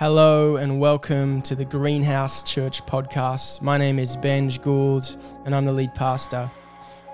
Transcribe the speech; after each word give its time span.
Hello 0.00 0.56
and 0.56 0.80
welcome 0.80 1.42
to 1.42 1.54
the 1.54 1.66
Greenhouse 1.66 2.42
Church 2.42 2.82
podcast. 2.86 3.60
My 3.60 3.76
name 3.76 3.98
is 3.98 4.16
Benj 4.16 4.62
Gould 4.62 5.14
and 5.44 5.54
I'm 5.54 5.66
the 5.66 5.74
lead 5.74 5.94
pastor. 5.94 6.50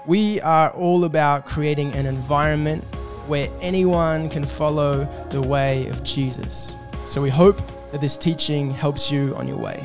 We 0.06 0.40
are 0.42 0.70
all 0.70 1.02
about 1.02 1.46
creating 1.46 1.92
an 1.94 2.06
environment 2.06 2.84
where 3.26 3.48
anyone 3.60 4.28
can 4.28 4.46
follow 4.46 5.04
the 5.30 5.42
way 5.42 5.88
of 5.88 6.04
Jesus. 6.04 6.76
So 7.06 7.20
we 7.20 7.28
hope 7.28 7.60
that 7.90 8.00
this 8.00 8.16
teaching 8.16 8.70
helps 8.70 9.10
you 9.10 9.34
on 9.34 9.48
your 9.48 9.58
way. 9.58 9.84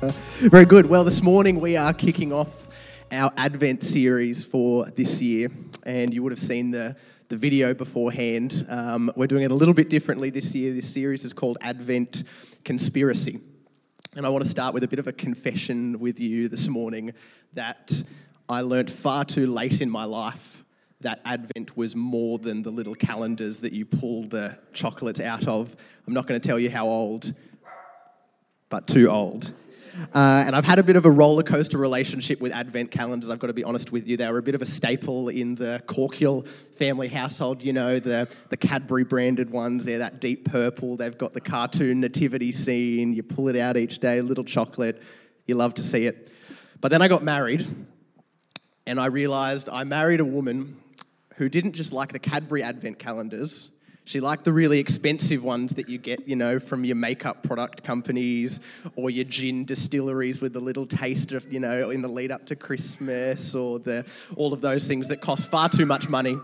Very 0.00 0.64
good. 0.64 0.86
Well, 0.86 1.04
this 1.04 1.22
morning 1.22 1.60
we 1.60 1.76
are 1.76 1.92
kicking 1.92 2.32
off 2.32 2.66
our 3.12 3.32
Advent 3.36 3.84
series 3.84 4.44
for 4.44 4.86
this 4.86 5.22
year, 5.22 5.52
and 5.84 6.12
you 6.12 6.24
would 6.24 6.32
have 6.32 6.40
seen 6.40 6.72
the, 6.72 6.96
the 7.32 7.38
video 7.38 7.72
beforehand. 7.72 8.66
Um, 8.68 9.10
we're 9.16 9.26
doing 9.26 9.42
it 9.42 9.50
a 9.50 9.54
little 9.54 9.72
bit 9.72 9.88
differently 9.88 10.28
this 10.28 10.54
year. 10.54 10.74
This 10.74 10.92
series 10.92 11.24
is 11.24 11.32
called 11.32 11.56
Advent 11.62 12.24
Conspiracy. 12.62 13.40
And 14.14 14.26
I 14.26 14.28
want 14.28 14.44
to 14.44 14.50
start 14.50 14.74
with 14.74 14.82
a 14.82 14.86
bit 14.86 14.98
of 14.98 15.06
a 15.06 15.14
confession 15.14 15.98
with 15.98 16.20
you 16.20 16.50
this 16.50 16.68
morning 16.68 17.14
that 17.54 18.02
I 18.50 18.60
learnt 18.60 18.90
far 18.90 19.24
too 19.24 19.46
late 19.46 19.80
in 19.80 19.88
my 19.88 20.04
life 20.04 20.62
that 21.00 21.22
Advent 21.24 21.74
was 21.74 21.96
more 21.96 22.36
than 22.38 22.62
the 22.62 22.70
little 22.70 22.94
calendars 22.94 23.60
that 23.60 23.72
you 23.72 23.86
pull 23.86 24.24
the 24.24 24.58
chocolates 24.74 25.18
out 25.18 25.48
of. 25.48 25.74
I'm 26.06 26.12
not 26.12 26.26
going 26.26 26.38
to 26.38 26.46
tell 26.46 26.58
you 26.58 26.68
how 26.68 26.86
old, 26.86 27.32
but 28.68 28.86
too 28.86 29.08
old. 29.08 29.52
Uh, 30.14 30.44
and 30.46 30.56
I've 30.56 30.64
had 30.64 30.78
a 30.78 30.82
bit 30.82 30.96
of 30.96 31.04
a 31.04 31.10
roller 31.10 31.42
coaster 31.42 31.76
relationship 31.76 32.40
with 32.40 32.52
advent 32.52 32.90
calendars. 32.90 33.28
I've 33.28 33.38
got 33.38 33.48
to 33.48 33.52
be 33.52 33.64
honest 33.64 33.92
with 33.92 34.08
you. 34.08 34.16
They 34.16 34.30
were 34.30 34.38
a 34.38 34.42
bit 34.42 34.54
of 34.54 34.62
a 34.62 34.66
staple 34.66 35.28
in 35.28 35.54
the 35.54 35.82
Corkill 35.86 36.46
family 36.46 37.08
household. 37.08 37.62
You 37.62 37.72
know, 37.72 37.98
the, 37.98 38.28
the 38.48 38.56
Cadbury 38.56 39.04
branded 39.04 39.50
ones. 39.50 39.84
They're 39.84 39.98
that 39.98 40.20
deep 40.20 40.50
purple. 40.50 40.96
They've 40.96 41.16
got 41.16 41.34
the 41.34 41.40
cartoon 41.40 42.00
nativity 42.00 42.52
scene. 42.52 43.12
You 43.12 43.22
pull 43.22 43.48
it 43.48 43.56
out 43.56 43.76
each 43.76 43.98
day, 43.98 44.18
a 44.18 44.22
little 44.22 44.44
chocolate. 44.44 45.02
You 45.46 45.56
love 45.56 45.74
to 45.74 45.84
see 45.84 46.06
it. 46.06 46.30
But 46.80 46.90
then 46.90 47.02
I 47.02 47.08
got 47.08 47.22
married, 47.22 47.66
and 48.86 48.98
I 48.98 49.06
realized 49.06 49.68
I 49.68 49.84
married 49.84 50.20
a 50.20 50.24
woman 50.24 50.76
who 51.36 51.48
didn't 51.48 51.72
just 51.72 51.92
like 51.92 52.12
the 52.12 52.18
Cadbury 52.18 52.62
advent 52.62 52.98
calendars. 52.98 53.70
She 54.04 54.20
liked 54.20 54.44
the 54.44 54.52
really 54.52 54.80
expensive 54.80 55.44
ones 55.44 55.74
that 55.74 55.88
you 55.88 55.96
get, 55.96 56.26
you 56.28 56.34
know, 56.34 56.58
from 56.58 56.84
your 56.84 56.96
makeup 56.96 57.42
product 57.44 57.84
companies 57.84 58.58
or 58.96 59.10
your 59.10 59.24
gin 59.24 59.64
distilleries 59.64 60.40
with 60.40 60.52
the 60.52 60.60
little 60.60 60.86
taste 60.86 61.32
of, 61.32 61.50
you 61.52 61.60
know, 61.60 61.90
in 61.90 62.02
the 62.02 62.08
lead 62.08 62.32
up 62.32 62.44
to 62.46 62.56
Christmas 62.56 63.54
or 63.54 63.78
the, 63.78 64.04
all 64.36 64.52
of 64.52 64.60
those 64.60 64.88
things 64.88 65.06
that 65.08 65.20
cost 65.20 65.50
far 65.50 65.68
too 65.68 65.86
much 65.86 66.08
money. 66.08 66.36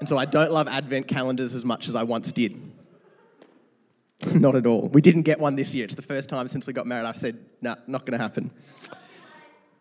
And 0.00 0.08
so 0.08 0.18
I 0.18 0.26
don't 0.26 0.52
love 0.52 0.68
advent 0.68 1.08
calendars 1.08 1.54
as 1.54 1.64
much 1.64 1.88
as 1.88 1.94
I 1.94 2.02
once 2.02 2.32
did. 2.32 2.60
not 4.34 4.54
at 4.54 4.66
all. 4.66 4.88
We 4.88 5.00
didn't 5.00 5.22
get 5.22 5.40
one 5.40 5.56
this 5.56 5.74
year. 5.74 5.84
It's 5.84 5.94
the 5.94 6.02
first 6.02 6.28
time 6.28 6.48
since 6.48 6.66
we 6.66 6.72
got 6.72 6.86
married 6.86 7.06
I 7.06 7.12
said, 7.12 7.38
nah, 7.60 7.76
not 7.86 8.06
going 8.06 8.18
to 8.18 8.22
happen. 8.22 8.50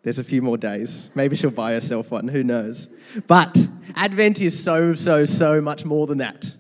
There's 0.04 0.20
a 0.20 0.24
few 0.24 0.42
more 0.42 0.58
days. 0.58 1.12
Maybe 1.14 1.36
she'll 1.36 1.52
buy 1.52 1.74
herself 1.74 2.10
one, 2.10 2.28
who 2.28 2.44
knows. 2.44 2.88
But 3.28 3.56
Advent 3.96 4.42
is 4.42 4.62
so, 4.62 4.96
so, 4.96 5.26
so 5.26 5.62
much 5.62 5.86
more 5.86 6.08
than 6.08 6.18
that. 6.20 6.56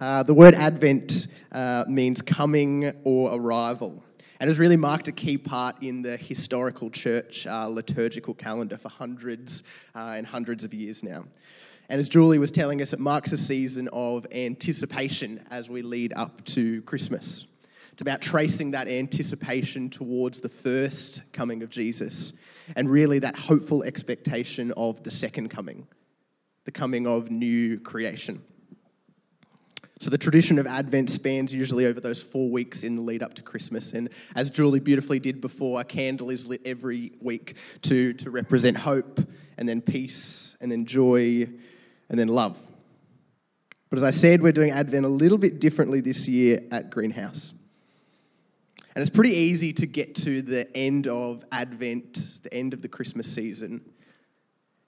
Uh, 0.00 0.22
the 0.22 0.32
word 0.32 0.54
Advent 0.54 1.26
uh, 1.52 1.84
means 1.86 2.22
coming 2.22 2.90
or 3.04 3.34
arrival 3.34 4.02
and 4.40 4.48
has 4.48 4.58
really 4.58 4.78
marked 4.78 5.08
a 5.08 5.12
key 5.12 5.36
part 5.36 5.76
in 5.82 6.00
the 6.00 6.16
historical 6.16 6.88
church 6.88 7.46
uh, 7.46 7.68
liturgical 7.68 8.32
calendar 8.32 8.78
for 8.78 8.88
hundreds 8.88 9.62
uh, 9.94 10.14
and 10.16 10.26
hundreds 10.26 10.64
of 10.64 10.72
years 10.72 11.02
now. 11.02 11.24
And 11.90 11.98
as 11.98 12.08
Julie 12.08 12.38
was 12.38 12.50
telling 12.50 12.80
us, 12.80 12.94
it 12.94 12.98
marks 12.98 13.32
a 13.32 13.36
season 13.36 13.90
of 13.92 14.26
anticipation 14.32 15.44
as 15.50 15.68
we 15.68 15.82
lead 15.82 16.14
up 16.14 16.42
to 16.46 16.80
Christmas. 16.82 17.46
It's 17.92 18.00
about 18.00 18.22
tracing 18.22 18.70
that 18.70 18.88
anticipation 18.88 19.90
towards 19.90 20.40
the 20.40 20.48
first 20.48 21.30
coming 21.34 21.62
of 21.62 21.68
Jesus 21.68 22.32
and 22.74 22.88
really 22.88 23.18
that 23.18 23.36
hopeful 23.36 23.82
expectation 23.82 24.72
of 24.78 25.02
the 25.02 25.10
second 25.10 25.50
coming, 25.50 25.86
the 26.64 26.72
coming 26.72 27.06
of 27.06 27.30
new 27.30 27.78
creation. 27.78 28.42
So 30.00 30.08
the 30.08 30.16
tradition 30.16 30.58
of 30.58 30.66
Advent 30.66 31.10
spans 31.10 31.54
usually 31.54 31.84
over 31.84 32.00
those 32.00 32.22
four 32.22 32.48
weeks 32.48 32.84
in 32.84 32.96
the 32.96 33.02
lead 33.02 33.22
up 33.22 33.34
to 33.34 33.42
Christmas. 33.42 33.92
And 33.92 34.08
as 34.34 34.48
Julie 34.48 34.80
beautifully 34.80 35.18
did 35.18 35.42
before, 35.42 35.78
a 35.78 35.84
candle 35.84 36.30
is 36.30 36.46
lit 36.46 36.62
every 36.64 37.12
week 37.20 37.56
to, 37.82 38.14
to 38.14 38.30
represent 38.30 38.78
hope 38.78 39.20
and 39.58 39.68
then 39.68 39.82
peace 39.82 40.56
and 40.58 40.72
then 40.72 40.86
joy 40.86 41.46
and 42.08 42.18
then 42.18 42.28
love. 42.28 42.58
But 43.90 43.98
as 43.98 44.02
I 44.02 44.10
said, 44.10 44.40
we're 44.40 44.52
doing 44.52 44.70
Advent 44.70 45.04
a 45.04 45.08
little 45.08 45.36
bit 45.36 45.60
differently 45.60 46.00
this 46.00 46.26
year 46.26 46.60
at 46.70 46.88
Greenhouse. 46.88 47.52
And 48.94 49.02
it's 49.02 49.14
pretty 49.14 49.34
easy 49.34 49.74
to 49.74 49.86
get 49.86 50.14
to 50.16 50.40
the 50.40 50.74
end 50.74 51.08
of 51.08 51.44
Advent, 51.52 52.42
the 52.42 52.54
end 52.54 52.72
of 52.72 52.80
the 52.80 52.88
Christmas 52.88 53.30
season, 53.30 53.82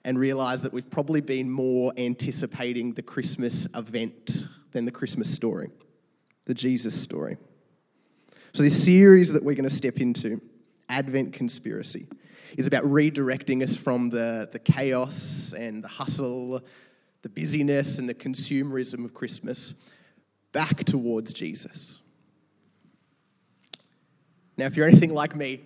and 0.03 0.17
realize 0.17 0.63
that 0.63 0.73
we've 0.73 0.89
probably 0.89 1.21
been 1.21 1.51
more 1.51 1.93
anticipating 1.97 2.93
the 2.93 3.03
Christmas 3.03 3.67
event 3.75 4.47
than 4.73 4.85
the 4.85 4.91
Christmas 4.91 5.33
story, 5.33 5.69
the 6.45 6.53
Jesus 6.53 6.99
story. 6.99 7.37
So, 8.51 8.63
this 8.63 8.83
series 8.83 9.31
that 9.33 9.43
we're 9.43 9.55
going 9.55 9.69
to 9.69 9.75
step 9.75 9.97
into, 9.97 10.41
Advent 10.89 11.33
Conspiracy, 11.33 12.07
is 12.57 12.67
about 12.67 12.83
redirecting 12.83 13.63
us 13.63 13.75
from 13.75 14.09
the, 14.09 14.49
the 14.51 14.59
chaos 14.59 15.53
and 15.57 15.83
the 15.83 15.87
hustle, 15.87 16.61
the 17.21 17.29
busyness 17.29 17.97
and 17.97 18.07
the 18.07 18.13
consumerism 18.13 19.05
of 19.05 19.13
Christmas 19.13 19.73
back 20.51 20.83
towards 20.83 21.33
Jesus. 21.33 22.01
Now, 24.55 24.65
if 24.65 24.77
you're 24.77 24.87
anything 24.87 25.13
like 25.13 25.35
me, 25.35 25.61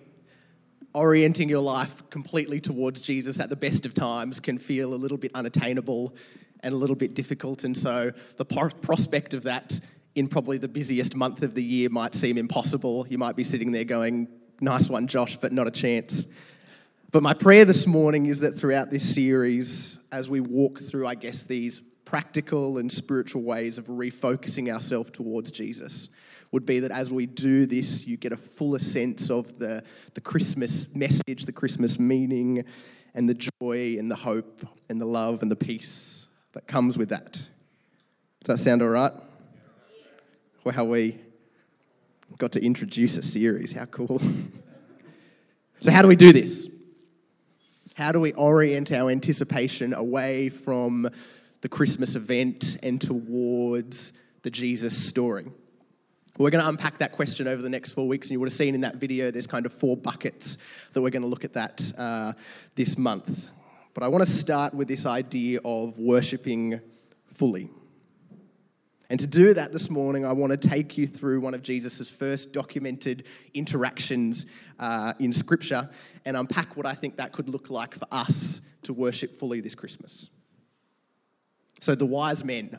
orienting 0.94 1.48
your 1.48 1.60
life 1.60 2.08
completely 2.08 2.60
towards 2.60 3.02
Jesus 3.02 3.38
at 3.38 3.50
the 3.50 3.56
best 3.56 3.84
of 3.84 3.92
times 3.92 4.40
can 4.40 4.56
feel 4.56 4.94
a 4.94 4.96
little 4.96 5.18
bit 5.18 5.30
unattainable 5.34 6.14
and 6.60 6.74
a 6.74 6.76
little 6.76 6.96
bit 6.96 7.14
difficult. 7.14 7.64
And 7.64 7.76
so 7.76 8.12
the 8.36 8.44
prospect 8.44 9.34
of 9.34 9.42
that 9.44 9.80
in 10.14 10.26
probably 10.26 10.58
the 10.58 10.68
busiest 10.68 11.14
month 11.14 11.42
of 11.42 11.54
the 11.54 11.62
year 11.62 11.88
might 11.88 12.14
seem 12.14 12.38
impossible. 12.38 13.06
You 13.08 13.18
might 13.18 13.36
be 13.36 13.44
sitting 13.44 13.70
there 13.72 13.84
going, 13.84 14.28
nice 14.60 14.88
one, 14.88 15.06
Josh, 15.06 15.36
but 15.36 15.52
not 15.52 15.68
a 15.68 15.70
chance. 15.70 16.26
But 17.10 17.22
my 17.22 17.34
prayer 17.34 17.64
this 17.64 17.86
morning 17.86 18.26
is 18.26 18.40
that 18.40 18.58
throughout 18.58 18.90
this 18.90 19.14
series, 19.14 19.98
as 20.10 20.28
we 20.28 20.40
walk 20.40 20.80
through, 20.80 21.06
I 21.06 21.14
guess, 21.14 21.44
these 21.44 21.82
practical 22.04 22.78
and 22.78 22.90
spiritual 22.90 23.42
ways 23.42 23.78
of 23.78 23.86
refocusing 23.86 24.72
ourselves 24.72 25.10
towards 25.10 25.50
Jesus, 25.50 26.08
would 26.50 26.66
be 26.66 26.80
that 26.80 26.90
as 26.90 27.12
we 27.12 27.26
do 27.26 27.66
this, 27.66 28.06
you 28.06 28.16
get 28.16 28.32
a 28.32 28.36
fuller 28.36 28.78
sense 28.78 29.30
of 29.30 29.58
the, 29.58 29.84
the 30.14 30.20
Christmas 30.20 30.94
message, 30.94 31.44
the 31.44 31.52
Christmas 31.52 31.98
meaning, 31.98 32.64
and 33.14 33.28
the 33.28 33.34
joy 33.34 33.96
and 33.98 34.10
the 34.10 34.16
hope 34.16 34.66
and 34.88 35.00
the 35.00 35.06
love 35.06 35.42
and 35.42 35.50
the 35.50 35.56
peace 35.56 36.17
that 36.58 36.66
comes 36.66 36.98
with 36.98 37.10
that. 37.10 37.34
Does 37.34 37.46
that 38.46 38.58
sound 38.58 38.82
all 38.82 38.88
right? 38.88 39.12
Well, 40.64 40.74
how 40.74 40.86
we 40.86 41.16
got 42.36 42.50
to 42.50 42.60
introduce 42.60 43.16
a 43.16 43.22
series. 43.22 43.70
How 43.70 43.84
cool. 43.84 44.20
so, 45.78 45.92
how 45.92 46.02
do 46.02 46.08
we 46.08 46.16
do 46.16 46.32
this? 46.32 46.68
How 47.94 48.10
do 48.10 48.18
we 48.18 48.32
orient 48.32 48.90
our 48.90 49.08
anticipation 49.08 49.94
away 49.94 50.48
from 50.48 51.08
the 51.60 51.68
Christmas 51.68 52.16
event 52.16 52.78
and 52.82 53.00
towards 53.00 54.14
the 54.42 54.50
Jesus 54.50 54.98
story? 54.98 55.46
We're 56.38 56.50
going 56.50 56.64
to 56.64 56.68
unpack 56.68 56.98
that 56.98 57.12
question 57.12 57.46
over 57.46 57.62
the 57.62 57.70
next 57.70 57.92
four 57.92 58.08
weeks, 58.08 58.26
and 58.26 58.32
you 58.32 58.40
would 58.40 58.46
have 58.46 58.56
seen 58.56 58.74
in 58.74 58.80
that 58.80 58.96
video 58.96 59.30
there's 59.30 59.46
kind 59.46 59.64
of 59.64 59.72
four 59.72 59.96
buckets 59.96 60.58
that 60.92 61.02
we're 61.02 61.10
going 61.10 61.22
to 61.22 61.28
look 61.28 61.44
at 61.44 61.52
that 61.52 61.92
uh, 61.96 62.32
this 62.74 62.98
month. 62.98 63.48
But 63.98 64.04
I 64.04 64.08
want 64.10 64.24
to 64.24 64.30
start 64.30 64.74
with 64.74 64.86
this 64.86 65.06
idea 65.06 65.58
of 65.64 65.98
worshipping 65.98 66.80
fully. 67.26 67.68
And 69.10 69.18
to 69.18 69.26
do 69.26 69.52
that 69.54 69.72
this 69.72 69.90
morning, 69.90 70.24
I 70.24 70.30
want 70.30 70.52
to 70.52 70.68
take 70.68 70.96
you 70.96 71.08
through 71.08 71.40
one 71.40 71.52
of 71.52 71.64
Jesus' 71.64 72.08
first 72.08 72.52
documented 72.52 73.24
interactions 73.54 74.46
uh, 74.78 75.14
in 75.18 75.32
Scripture 75.32 75.90
and 76.24 76.36
unpack 76.36 76.76
what 76.76 76.86
I 76.86 76.94
think 76.94 77.16
that 77.16 77.32
could 77.32 77.48
look 77.48 77.70
like 77.70 77.96
for 77.96 78.06
us 78.12 78.60
to 78.82 78.92
worship 78.92 79.34
fully 79.34 79.60
this 79.60 79.74
Christmas. 79.74 80.30
So, 81.80 81.96
the 81.96 82.06
wise 82.06 82.44
men, 82.44 82.78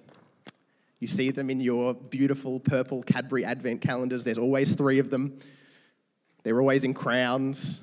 you 1.02 1.08
see 1.08 1.32
them 1.32 1.50
in 1.50 1.60
your 1.60 1.96
beautiful 1.96 2.62
purple 2.62 3.04
Cadbury 3.04 3.44
Advent 3.44 3.82
calendars. 3.82 4.24
There's 4.24 4.38
always 4.38 4.72
three 4.72 5.00
of 5.00 5.10
them, 5.10 5.38
they're 6.44 6.62
always 6.62 6.86
in 6.86 6.94
crowns. 6.94 7.82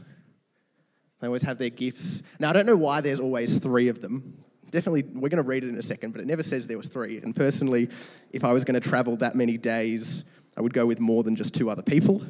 They 1.27 1.29
always 1.29 1.43
have 1.43 1.59
their 1.59 1.71
gifts. 1.71 2.23
Now, 2.39 2.51
I 2.51 2.53
don't 2.53 2.67
know 2.67 2.77
why 2.77 3.01
there's 3.01 3.19
always 3.19 3.59
three 3.59 3.89
of 3.89 4.01
them. 4.01 4.45
Definitely, 4.71 5.03
we're 5.03 5.29
going 5.29 5.43
to 5.43 5.49
read 5.49 5.65
it 5.65 5.71
in 5.71 5.77
a 5.77 5.83
second, 5.83 6.13
but 6.13 6.21
it 6.21 6.27
never 6.29 6.45
says 6.45 6.69
there 6.69 6.77
was 6.77 6.87
three. 6.87 7.19
And 7.19 7.35
personally, 7.35 7.89
if 8.31 8.45
I 8.45 8.53
was 8.53 8.63
going 8.63 8.81
to 8.81 8.89
travel 8.89 9.17
that 9.17 9.35
many 9.35 9.59
days, 9.59 10.23
I 10.57 10.61
would 10.61 10.73
go 10.73 10.87
with 10.87 11.01
more 11.01 11.25
than 11.25 11.35
just 11.35 11.53
two 11.53 11.69
other 11.69 11.83
people 11.83 12.23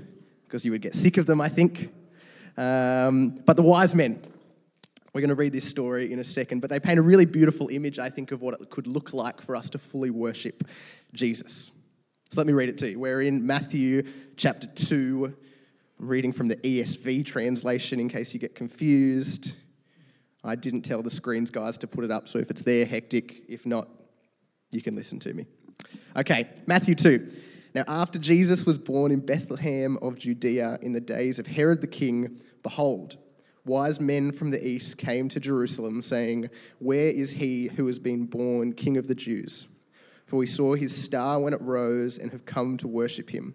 because 0.44 0.64
you 0.64 0.70
would 0.70 0.81
get 0.81 0.94
sick 0.94 1.19
of 1.19 1.26
them, 1.26 1.43
I 1.43 1.50
think. 1.50 1.90
Um, 2.56 3.43
but 3.44 3.58
the 3.58 3.62
wise 3.62 3.94
men, 3.94 4.22
We're 5.12 5.20
going 5.20 5.28
to 5.28 5.34
read 5.34 5.52
this 5.52 5.69
story 5.69 6.10
in 6.10 6.19
a 6.19 6.25
second, 6.25 6.60
but 6.60 6.70
they 6.70 6.81
paint 6.81 6.99
a 6.99 7.02
really 7.02 7.26
beautiful 7.26 7.69
image, 7.69 7.99
I 7.99 8.08
think, 8.08 8.32
of 8.32 8.40
what 8.40 8.58
it 8.58 8.70
could 8.70 8.87
look 8.87 9.12
like 9.12 9.42
for 9.42 9.56
us 9.56 9.69
to 9.70 9.78
fully 9.78 10.08
worship 10.08 10.66
Jesus. 11.12 11.70
So 12.31 12.40
let 12.40 12.46
me 12.46 12.54
read 12.54 12.70
it 12.70 12.78
to 12.78 12.92
you. 12.92 12.99
We're 12.99 13.20
in 13.20 13.46
Matthew 13.46 14.04
chapter 14.38 14.66
2. 14.69 15.37
I'm 15.98 16.08
reading 16.08 16.32
from 16.32 16.48
the 16.48 16.56
ESV 16.56 17.25
translation 17.25 18.00
in 18.00 18.08
case 18.08 18.34
you 18.34 18.40
get 18.40 18.54
confused. 18.54 19.54
I 20.44 20.54
didn't 20.54 20.82
tell 20.82 21.02
the 21.02 21.10
screens 21.10 21.50
guys 21.50 21.78
to 21.78 21.87
put 21.87 22.04
it 22.04 22.10
up, 22.10 22.28
so 22.28 22.38
if 22.38 22.50
it's 22.50 22.62
there, 22.62 22.84
hectic. 22.84 23.44
If 23.48 23.64
not, 23.64 23.88
you 24.70 24.82
can 24.82 24.94
listen 24.94 25.19
to 25.20 25.32
me. 25.32 25.46
Okay, 26.16 26.48
Matthew 26.66 26.94
2. 26.94 27.32
Now, 27.75 27.84
after 27.88 28.19
Jesus 28.19 28.64
was 28.64 28.78
born 28.78 29.10
in 29.10 29.20
Bethlehem 29.20 29.98
of 30.02 30.19
Judea 30.19 30.78
in 30.82 30.93
the 30.93 31.00
days 31.00 31.38
of 31.38 31.46
Herod 31.46 31.81
the 31.81 31.87
king, 31.87 32.40
behold, 32.62 33.16
wise 33.64 33.99
men 33.99 34.32
from 34.32 34.50
the 34.50 34.66
east 34.66 34.99
came 34.99 35.28
to 35.31 35.40
Jerusalem, 35.40 36.00
saying, 36.02 36.50
Where 36.78 37.10
is 37.10 37.32
he 37.32 37.69
who 37.69 37.87
has 37.87 37.99
been 37.99 38.26
born 38.26 38.72
king 38.72 38.96
of 38.96 39.08
the 39.08 39.14
Jews? 39.14 39.66
For 40.26 40.37
we 40.37 40.46
saw 40.46 40.75
his 40.75 40.94
star 40.94 41.40
when 41.40 41.52
it 41.52 41.60
rose 41.60 42.19
and 42.19 42.32
have 42.32 42.44
come 42.44 42.76
to 42.78 42.88
worship 42.88 43.31
him. 43.31 43.54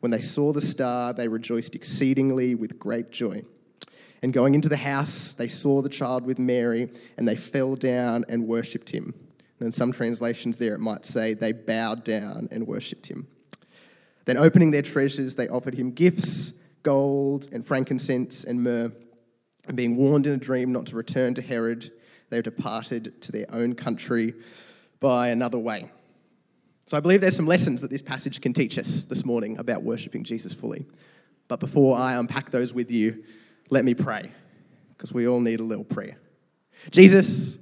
When 0.00 0.10
they 0.10 0.20
saw 0.20 0.52
the 0.52 0.60
star, 0.60 1.12
they 1.12 1.28
rejoiced 1.28 1.74
exceedingly 1.74 2.54
with 2.54 2.78
great 2.78 3.10
joy. 3.10 3.42
And 4.22 4.32
going 4.32 4.54
into 4.54 4.68
the 4.68 4.76
house, 4.76 5.32
they 5.32 5.48
saw 5.48 5.80
the 5.80 5.88
child 5.88 6.24
with 6.24 6.38
Mary, 6.38 6.90
and 7.16 7.26
they 7.26 7.36
fell 7.36 7.76
down 7.76 8.24
and 8.28 8.46
worshipped 8.46 8.90
him. 8.90 9.14
And 9.58 9.66
in 9.66 9.72
some 9.72 9.92
translations, 9.92 10.56
there 10.56 10.74
it 10.74 10.80
might 10.80 11.04
say 11.04 11.34
they 11.34 11.52
bowed 11.52 12.04
down 12.04 12.48
and 12.50 12.66
worshipped 12.66 13.06
him. 13.06 13.28
Then, 14.24 14.36
opening 14.36 14.70
their 14.70 14.82
treasures, 14.82 15.34
they 15.34 15.48
offered 15.48 15.74
him 15.74 15.92
gifts 15.92 16.52
gold 16.82 17.48
and 17.52 17.66
frankincense 17.66 18.44
and 18.44 18.62
myrrh. 18.62 18.92
And 19.68 19.76
being 19.76 19.96
warned 19.96 20.26
in 20.26 20.32
a 20.32 20.38
dream 20.38 20.72
not 20.72 20.86
to 20.86 20.96
return 20.96 21.34
to 21.34 21.42
Herod, 21.42 21.90
they 22.30 22.40
departed 22.40 23.20
to 23.22 23.32
their 23.32 23.46
own 23.52 23.74
country 23.74 24.34
by 24.98 25.28
another 25.28 25.58
way. 25.58 25.90
So 26.90 26.96
I 26.96 27.00
believe 27.00 27.20
there's 27.20 27.36
some 27.36 27.46
lessons 27.46 27.82
that 27.82 27.90
this 27.90 28.02
passage 28.02 28.40
can 28.40 28.52
teach 28.52 28.76
us 28.76 29.04
this 29.04 29.24
morning 29.24 29.56
about 29.60 29.84
worshipping 29.84 30.24
Jesus 30.24 30.52
fully. 30.52 30.86
But 31.46 31.60
before 31.60 31.96
I 31.96 32.14
unpack 32.14 32.50
those 32.50 32.74
with 32.74 32.90
you, 32.90 33.22
let 33.70 33.84
me 33.84 33.94
pray, 33.94 34.32
because 34.88 35.14
we 35.14 35.28
all 35.28 35.38
need 35.38 35.60
a 35.60 35.62
little 35.62 35.84
prayer. 35.84 36.18
Jesus, 36.90 37.58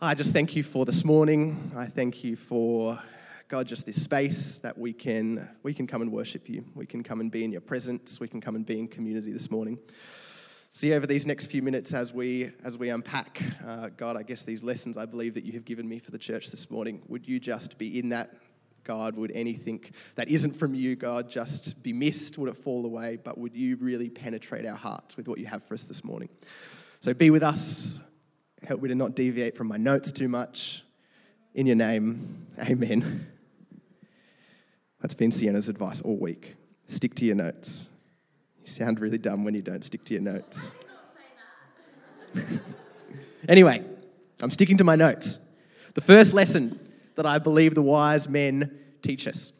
I 0.00 0.16
just 0.16 0.32
thank 0.32 0.56
you 0.56 0.64
for 0.64 0.84
this 0.84 1.04
morning. 1.04 1.70
I 1.76 1.86
thank 1.86 2.24
you 2.24 2.34
for 2.34 3.00
God, 3.46 3.68
just 3.68 3.86
this 3.86 4.02
space 4.02 4.58
that 4.58 4.76
we 4.76 4.92
can 4.92 5.48
we 5.62 5.72
can 5.72 5.86
come 5.86 6.02
and 6.02 6.10
worship 6.10 6.48
you. 6.48 6.64
We 6.74 6.86
can 6.86 7.04
come 7.04 7.20
and 7.20 7.30
be 7.30 7.44
in 7.44 7.52
your 7.52 7.60
presence. 7.60 8.18
We 8.18 8.26
can 8.26 8.40
come 8.40 8.56
and 8.56 8.66
be 8.66 8.80
in 8.80 8.88
community 8.88 9.30
this 9.30 9.48
morning. 9.48 9.78
See 10.74 10.94
over 10.94 11.06
these 11.06 11.26
next 11.26 11.46
few 11.46 11.60
minutes 11.60 11.92
as 11.92 12.14
we 12.14 12.50
as 12.64 12.78
we 12.78 12.88
unpack, 12.88 13.42
uh, 13.66 13.90
God, 13.94 14.16
I 14.16 14.22
guess 14.22 14.42
these 14.42 14.62
lessons 14.62 14.96
I 14.96 15.04
believe 15.04 15.34
that 15.34 15.44
you 15.44 15.52
have 15.52 15.66
given 15.66 15.86
me 15.86 15.98
for 15.98 16.10
the 16.10 16.18
church 16.18 16.50
this 16.50 16.70
morning. 16.70 17.02
Would 17.08 17.28
you 17.28 17.38
just 17.38 17.76
be 17.76 17.98
in 17.98 18.08
that, 18.08 18.30
God? 18.82 19.14
Would 19.16 19.32
anything 19.32 19.84
that 20.14 20.30
isn't 20.30 20.52
from 20.52 20.74
you, 20.74 20.96
God, 20.96 21.28
just 21.28 21.82
be 21.82 21.92
missed? 21.92 22.38
Would 22.38 22.48
it 22.48 22.56
fall 22.56 22.86
away? 22.86 23.18
But 23.22 23.36
would 23.36 23.54
you 23.54 23.76
really 23.76 24.08
penetrate 24.08 24.64
our 24.64 24.76
hearts 24.76 25.18
with 25.18 25.28
what 25.28 25.38
you 25.38 25.44
have 25.44 25.62
for 25.62 25.74
us 25.74 25.84
this 25.84 26.04
morning? 26.04 26.30
So 27.00 27.12
be 27.12 27.28
with 27.28 27.42
us. 27.42 28.00
Help 28.66 28.80
me 28.80 28.88
to 28.88 28.94
not 28.94 29.14
deviate 29.14 29.54
from 29.54 29.66
my 29.66 29.76
notes 29.76 30.10
too 30.10 30.28
much. 30.28 30.84
In 31.54 31.66
your 31.66 31.76
name, 31.76 32.46
Amen. 32.58 33.26
That's 35.02 35.14
been 35.14 35.32
Sienna's 35.32 35.68
advice 35.68 36.00
all 36.00 36.16
week. 36.16 36.54
Stick 36.86 37.14
to 37.16 37.26
your 37.26 37.36
notes. 37.36 37.88
You 38.62 38.68
sound 38.68 39.00
really 39.00 39.18
dumb 39.18 39.44
when 39.44 39.54
you 39.54 39.62
don't 39.62 39.82
stick 39.82 40.04
to 40.04 40.14
your 40.14 40.22
notes. 40.22 40.74
anyway, 43.48 43.84
I'm 44.40 44.50
sticking 44.50 44.78
to 44.78 44.84
my 44.84 44.96
notes. 44.96 45.38
The 45.94 46.00
first 46.00 46.32
lesson 46.32 46.78
that 47.16 47.26
I 47.26 47.38
believe 47.38 47.74
the 47.74 47.82
wise 47.82 48.28
men 48.28 48.78
teach 49.02 49.28
us 49.28 49.52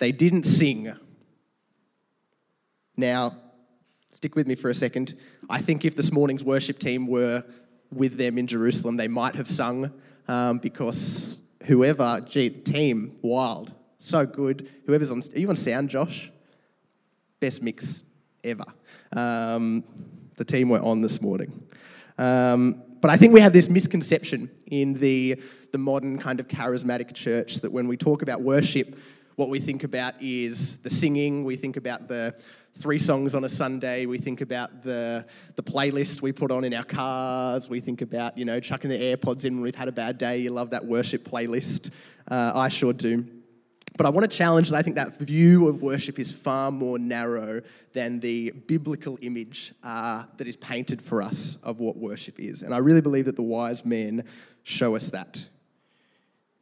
they 0.00 0.10
didn't 0.12 0.44
sing. 0.44 0.92
Now, 2.96 3.36
stick 4.10 4.34
with 4.34 4.46
me 4.46 4.56
for 4.56 4.70
a 4.70 4.74
second. 4.74 5.14
I 5.48 5.60
think 5.60 5.84
if 5.84 5.94
this 5.94 6.10
morning's 6.10 6.42
worship 6.42 6.78
team 6.78 7.06
were 7.06 7.44
with 7.92 8.16
them 8.16 8.38
in 8.38 8.46
Jerusalem, 8.46 8.96
they 8.96 9.08
might 9.08 9.36
have 9.36 9.46
sung 9.46 9.92
um, 10.26 10.58
because 10.58 11.40
whoever, 11.64 12.20
gee, 12.26 12.48
the 12.48 12.60
team, 12.60 13.16
wild, 13.22 13.74
so 13.98 14.26
good. 14.26 14.68
Whoever's 14.86 15.10
on, 15.10 15.22
are 15.34 15.38
you 15.38 15.48
on 15.50 15.56
sound, 15.56 15.90
Josh? 15.90 16.30
Best 17.40 17.62
mix 17.62 18.04
ever. 18.44 18.64
Um, 19.12 19.84
the 20.36 20.44
team 20.44 20.68
were 20.68 20.80
on 20.80 21.00
this 21.00 21.20
morning. 21.20 21.66
Um, 22.18 22.82
but 23.00 23.10
I 23.10 23.16
think 23.16 23.32
we 23.32 23.40
have 23.40 23.52
this 23.52 23.68
misconception 23.68 24.50
in 24.66 24.94
the, 24.94 25.42
the 25.72 25.78
modern 25.78 26.18
kind 26.18 26.38
of 26.38 26.48
charismatic 26.48 27.14
church 27.14 27.56
that 27.56 27.72
when 27.72 27.88
we 27.88 27.96
talk 27.96 28.22
about 28.22 28.42
worship, 28.42 28.96
what 29.36 29.48
we 29.48 29.58
think 29.58 29.84
about 29.84 30.14
is 30.20 30.76
the 30.78 30.90
singing, 30.90 31.44
we 31.44 31.56
think 31.56 31.78
about 31.78 32.08
the 32.08 32.34
three 32.74 32.98
songs 32.98 33.34
on 33.34 33.44
a 33.44 33.48
Sunday, 33.48 34.04
we 34.04 34.18
think 34.18 34.42
about 34.42 34.82
the, 34.82 35.24
the 35.56 35.62
playlist 35.62 36.20
we 36.20 36.30
put 36.30 36.50
on 36.50 36.62
in 36.62 36.74
our 36.74 36.84
cars, 36.84 37.70
we 37.70 37.80
think 37.80 38.02
about, 38.02 38.36
you 38.36 38.44
know, 38.44 38.60
chucking 38.60 38.90
the 38.90 38.98
AirPods 38.98 39.46
in 39.46 39.54
when 39.54 39.62
we've 39.62 39.74
had 39.74 39.88
a 39.88 39.92
bad 39.92 40.18
day. 40.18 40.38
You 40.38 40.50
love 40.50 40.70
that 40.70 40.84
worship 40.84 41.24
playlist. 41.24 41.90
Uh, 42.30 42.52
I 42.54 42.68
sure 42.68 42.92
do. 42.92 43.24
But 44.00 44.06
I 44.06 44.08
want 44.08 44.30
to 44.30 44.34
challenge 44.34 44.70
that 44.70 44.78
I 44.78 44.80
think 44.80 44.96
that 44.96 45.18
view 45.18 45.68
of 45.68 45.82
worship 45.82 46.18
is 46.18 46.32
far 46.32 46.70
more 46.70 46.98
narrow 46.98 47.60
than 47.92 48.18
the 48.18 48.50
biblical 48.50 49.18
image 49.20 49.74
uh, 49.82 50.24
that 50.38 50.46
is 50.46 50.56
painted 50.56 51.02
for 51.02 51.20
us 51.20 51.58
of 51.62 51.80
what 51.80 51.98
worship 51.98 52.40
is. 52.40 52.62
And 52.62 52.74
I 52.74 52.78
really 52.78 53.02
believe 53.02 53.26
that 53.26 53.36
the 53.36 53.42
wise 53.42 53.84
men 53.84 54.24
show 54.62 54.96
us 54.96 55.10
that. 55.10 55.46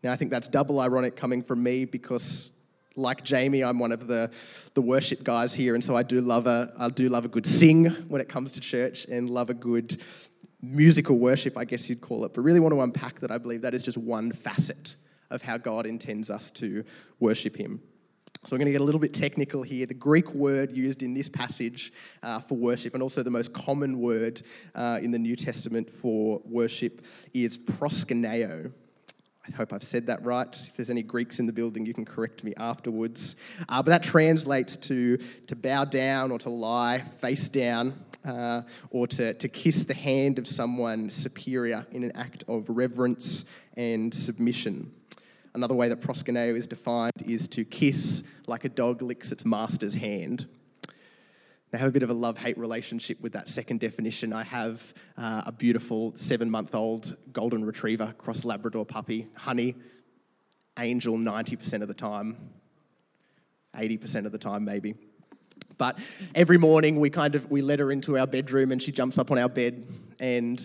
Now, 0.02 0.10
I 0.10 0.16
think 0.16 0.32
that's 0.32 0.48
double 0.48 0.80
ironic 0.80 1.14
coming 1.14 1.44
from 1.44 1.62
me 1.62 1.84
because, 1.84 2.50
like 2.96 3.22
Jamie, 3.22 3.62
I'm 3.62 3.78
one 3.78 3.92
of 3.92 4.08
the, 4.08 4.32
the 4.74 4.82
worship 4.82 5.22
guys 5.22 5.54
here, 5.54 5.76
and 5.76 5.84
so 5.84 5.94
I 5.94 6.02
do 6.02 6.20
love 6.20 6.48
a 6.48 6.72
I 6.76 6.88
do 6.88 7.08
love 7.08 7.24
a 7.24 7.28
good 7.28 7.46
sing 7.46 7.84
when 8.08 8.20
it 8.20 8.28
comes 8.28 8.50
to 8.54 8.60
church, 8.60 9.04
and 9.04 9.30
love 9.30 9.48
a 9.48 9.54
good 9.54 10.02
musical 10.60 11.16
worship, 11.20 11.56
I 11.56 11.66
guess 11.66 11.88
you'd 11.88 12.00
call 12.00 12.24
it. 12.24 12.34
But 12.34 12.40
really 12.40 12.58
want 12.58 12.74
to 12.74 12.80
unpack 12.80 13.20
that. 13.20 13.30
I 13.30 13.38
believe 13.38 13.62
that 13.62 13.74
is 13.74 13.84
just 13.84 13.96
one 13.96 14.32
facet 14.32 14.96
of 15.30 15.42
how 15.42 15.58
God 15.58 15.86
intends 15.86 16.30
us 16.30 16.50
to 16.52 16.84
worship 17.20 17.56
Him. 17.56 17.80
So 18.44 18.54
we're 18.54 18.58
going 18.58 18.66
to 18.66 18.72
get 18.72 18.80
a 18.80 18.84
little 18.84 19.00
bit 19.00 19.12
technical 19.12 19.62
here. 19.62 19.84
The 19.84 19.94
Greek 19.94 20.32
word 20.32 20.76
used 20.76 21.02
in 21.02 21.12
this 21.12 21.28
passage 21.28 21.92
uh, 22.22 22.40
for 22.40 22.56
worship, 22.56 22.94
and 22.94 23.02
also 23.02 23.22
the 23.22 23.30
most 23.30 23.52
common 23.52 23.98
word 23.98 24.42
uh, 24.74 25.00
in 25.02 25.10
the 25.10 25.18
New 25.18 25.34
Testament 25.34 25.90
for 25.90 26.40
worship, 26.44 27.04
is 27.34 27.58
proskuneo. 27.58 28.72
I 29.46 29.56
hope 29.56 29.72
I've 29.72 29.82
said 29.82 30.06
that 30.06 30.22
right. 30.24 30.48
If 30.48 30.76
there's 30.76 30.90
any 30.90 31.02
Greeks 31.02 31.40
in 31.40 31.46
the 31.46 31.52
building, 31.52 31.84
you 31.84 31.94
can 31.94 32.04
correct 32.04 32.44
me 32.44 32.54
afterwards. 32.56 33.34
Uh, 33.68 33.82
but 33.82 33.90
that 33.90 34.02
translates 34.02 34.76
to 34.76 35.16
to 35.46 35.56
bow 35.56 35.84
down 35.84 36.30
or 36.30 36.38
to 36.40 36.50
lie 36.50 37.00
face 37.00 37.48
down. 37.48 38.04
Uh, 38.24 38.62
or 38.90 39.06
to, 39.06 39.32
to 39.34 39.48
kiss 39.48 39.84
the 39.84 39.94
hand 39.94 40.40
of 40.40 40.46
someone 40.46 41.08
superior 41.08 41.86
in 41.92 42.02
an 42.02 42.10
act 42.16 42.42
of 42.48 42.68
reverence 42.68 43.44
and 43.76 44.12
submission. 44.12 44.92
Another 45.54 45.74
way 45.74 45.88
that 45.88 46.00
proskuneo 46.00 46.56
is 46.56 46.66
defined 46.66 47.12
is 47.26 47.48
to 47.48 47.64
kiss 47.64 48.22
like 48.46 48.64
a 48.64 48.68
dog 48.68 49.02
licks 49.02 49.32
its 49.32 49.44
master's 49.44 49.94
hand. 49.94 50.46
Now, 51.72 51.78
I 51.78 51.80
have 51.80 51.90
a 51.90 51.92
bit 51.92 52.02
of 52.02 52.10
a 52.10 52.14
love 52.14 52.38
hate 52.38 52.56
relationship 52.56 53.20
with 53.20 53.32
that 53.32 53.48
second 53.48 53.80
definition. 53.80 54.32
I 54.32 54.42
have 54.44 54.94
uh, 55.16 55.42
a 55.46 55.52
beautiful 55.52 56.12
seven 56.14 56.50
month 56.50 56.74
old 56.74 57.16
golden 57.32 57.64
retriever, 57.64 58.14
cross 58.16 58.44
Labrador 58.44 58.86
puppy, 58.86 59.26
honey, 59.34 59.74
angel 60.78 61.18
90% 61.18 61.82
of 61.82 61.88
the 61.88 61.94
time, 61.94 62.36
80% 63.74 64.24
of 64.24 64.32
the 64.32 64.38
time, 64.38 64.64
maybe. 64.64 64.94
But 65.76 65.98
every 66.34 66.56
morning 66.56 67.00
we 67.00 67.10
kind 67.10 67.34
of 67.34 67.50
we 67.50 67.62
let 67.62 67.78
her 67.78 67.92
into 67.92 68.18
our 68.18 68.26
bedroom 68.26 68.72
and 68.72 68.82
she 68.82 68.90
jumps 68.90 69.18
up 69.18 69.30
on 69.30 69.38
our 69.38 69.48
bed. 69.48 69.86
And 70.18 70.64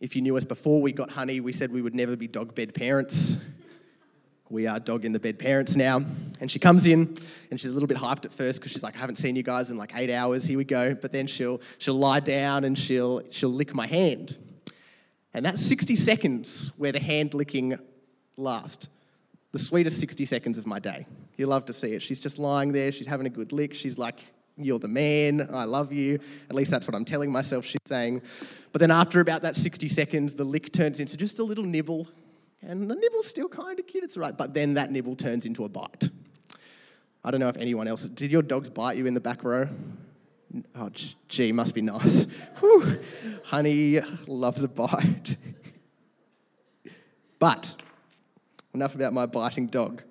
if 0.00 0.16
you 0.16 0.22
knew 0.22 0.36
us 0.36 0.44
before 0.44 0.82
we 0.82 0.92
got 0.92 1.10
honey, 1.10 1.40
we 1.40 1.52
said 1.52 1.70
we 1.70 1.82
would 1.82 1.94
never 1.94 2.16
be 2.16 2.26
dog 2.26 2.54
bed 2.54 2.74
parents 2.74 3.38
we 4.52 4.66
are 4.66 4.78
dog 4.78 5.06
in 5.06 5.12
the 5.12 5.18
bed 5.18 5.38
parents 5.38 5.74
now. 5.76 6.02
And 6.40 6.50
she 6.50 6.58
comes 6.58 6.86
in 6.86 7.16
and 7.50 7.58
she's 7.58 7.70
a 7.70 7.72
little 7.72 7.86
bit 7.86 7.96
hyped 7.96 8.26
at 8.26 8.32
first 8.32 8.60
because 8.60 8.70
she's 8.70 8.82
like, 8.82 8.94
I 8.96 8.98
haven't 8.98 9.16
seen 9.16 9.34
you 9.34 9.42
guys 9.42 9.70
in 9.70 9.78
like 9.78 9.96
eight 9.96 10.12
hours. 10.12 10.44
Here 10.44 10.58
we 10.58 10.64
go. 10.64 10.94
But 10.94 11.10
then 11.10 11.26
she'll 11.26 11.60
she'll 11.78 11.94
lie 11.94 12.20
down 12.20 12.64
and 12.64 12.78
she'll 12.78 13.22
she'll 13.30 13.50
lick 13.50 13.74
my 13.74 13.86
hand. 13.86 14.36
And 15.34 15.46
that's 15.46 15.64
60 15.64 15.96
seconds 15.96 16.70
where 16.76 16.92
the 16.92 17.00
hand 17.00 17.32
licking 17.32 17.78
lasts. 18.36 18.88
The 19.52 19.58
sweetest 19.58 19.98
60 19.98 20.26
seconds 20.26 20.58
of 20.58 20.66
my 20.66 20.78
day. 20.78 21.06
You 21.38 21.46
love 21.46 21.64
to 21.66 21.72
see 21.72 21.94
it. 21.94 22.02
She's 22.02 22.20
just 22.20 22.38
lying 22.38 22.72
there, 22.72 22.92
she's 22.92 23.06
having 23.06 23.26
a 23.26 23.30
good 23.30 23.52
lick. 23.52 23.72
She's 23.72 23.96
like, 23.96 24.22
You're 24.58 24.78
the 24.78 24.88
man, 24.88 25.48
I 25.50 25.64
love 25.64 25.94
you. 25.94 26.18
At 26.50 26.54
least 26.54 26.70
that's 26.70 26.86
what 26.86 26.94
I'm 26.94 27.06
telling 27.06 27.32
myself 27.32 27.64
she's 27.64 27.80
saying. 27.86 28.20
But 28.72 28.80
then 28.80 28.90
after 28.90 29.20
about 29.20 29.40
that 29.42 29.56
60 29.56 29.88
seconds, 29.88 30.34
the 30.34 30.44
lick 30.44 30.72
turns 30.72 31.00
into 31.00 31.16
just 31.16 31.38
a 31.38 31.42
little 31.42 31.64
nibble 31.64 32.06
and 32.62 32.90
the 32.90 32.94
nibble's 32.94 33.26
still 33.26 33.48
kind 33.48 33.78
of 33.78 33.86
cute, 33.86 34.04
it's 34.04 34.16
right. 34.16 34.36
But 34.36 34.54
then 34.54 34.74
that 34.74 34.90
nibble 34.90 35.16
turns 35.16 35.46
into 35.46 35.64
a 35.64 35.68
bite. 35.68 36.08
I 37.24 37.30
don't 37.30 37.40
know 37.40 37.48
if 37.48 37.56
anyone 37.56 37.88
else. 37.88 38.08
Did 38.08 38.30
your 38.30 38.42
dogs 38.42 38.70
bite 38.70 38.96
you 38.96 39.06
in 39.06 39.14
the 39.14 39.20
back 39.20 39.44
row? 39.44 39.68
Oh, 40.74 40.90
gee, 41.28 41.52
must 41.52 41.74
be 41.74 41.82
nice. 41.82 42.26
Whew. 42.60 43.00
Honey 43.44 44.00
loves 44.26 44.62
a 44.64 44.68
bite. 44.68 45.36
but 47.38 47.76
enough 48.74 48.94
about 48.94 49.12
my 49.12 49.26
biting 49.26 49.66
dog. 49.66 50.02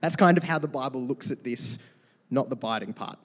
That's 0.00 0.16
kind 0.16 0.36
of 0.36 0.44
how 0.44 0.58
the 0.58 0.68
Bible 0.68 1.02
looks 1.02 1.30
at 1.30 1.44
this, 1.44 1.78
not 2.30 2.50
the 2.50 2.56
biting 2.56 2.92
part. 2.92 3.18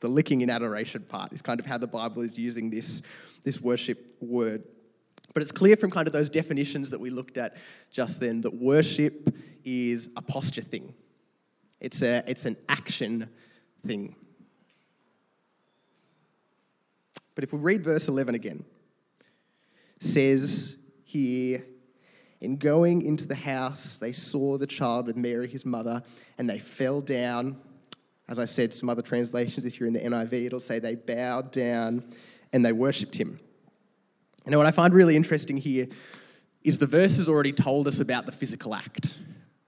The 0.00 0.08
licking 0.08 0.40
in 0.40 0.50
adoration 0.50 1.02
part 1.02 1.32
is 1.32 1.40
kind 1.40 1.60
of 1.60 1.66
how 1.66 1.78
the 1.78 1.86
Bible 1.86 2.22
is 2.22 2.36
using 2.36 2.70
this, 2.70 3.02
this 3.42 3.60
worship 3.60 4.16
word. 4.20 4.64
But 5.34 5.42
it's 5.42 5.52
clear 5.52 5.76
from 5.76 5.90
kind 5.90 6.06
of 6.06 6.12
those 6.12 6.30
definitions 6.30 6.90
that 6.90 7.00
we 7.00 7.10
looked 7.10 7.36
at 7.36 7.56
just 7.90 8.20
then 8.20 8.40
that 8.42 8.54
worship 8.54 9.36
is 9.64 10.08
a 10.16 10.22
posture 10.22 10.62
thing. 10.62 10.94
It's, 11.80 12.02
a, 12.02 12.22
it's 12.26 12.44
an 12.44 12.56
action 12.68 13.28
thing. 13.84 14.14
But 17.34 17.42
if 17.42 17.52
we 17.52 17.58
read 17.58 17.82
verse 17.82 18.06
11 18.06 18.36
again, 18.36 18.64
says 19.98 20.76
here, 21.02 21.64
in 22.40 22.56
going 22.56 23.02
into 23.02 23.26
the 23.26 23.34
house, 23.34 23.96
they 23.96 24.12
saw 24.12 24.56
the 24.56 24.66
child 24.66 25.06
with 25.06 25.16
Mary, 25.16 25.48
his 25.48 25.66
mother, 25.66 26.02
and 26.38 26.48
they 26.48 26.58
fell 26.58 27.00
down. 27.00 27.56
As 28.28 28.38
I 28.38 28.44
said, 28.44 28.72
some 28.72 28.88
other 28.88 29.02
translations, 29.02 29.64
if 29.64 29.80
you're 29.80 29.86
in 29.86 29.94
the 29.94 30.00
NIV, 30.00 30.46
it'll 30.46 30.60
say 30.60 30.78
they 30.78 30.94
bowed 30.94 31.50
down 31.50 32.04
and 32.52 32.64
they 32.64 32.72
worshipped 32.72 33.16
him. 33.16 33.40
Now, 34.46 34.58
what 34.58 34.66
I 34.66 34.72
find 34.72 34.92
really 34.92 35.16
interesting 35.16 35.56
here 35.56 35.88
is 36.62 36.78
the 36.78 36.86
verse 36.86 37.16
has 37.16 37.28
already 37.28 37.52
told 37.52 37.88
us 37.88 38.00
about 38.00 38.26
the 38.26 38.32
physical 38.32 38.74
act 38.74 39.18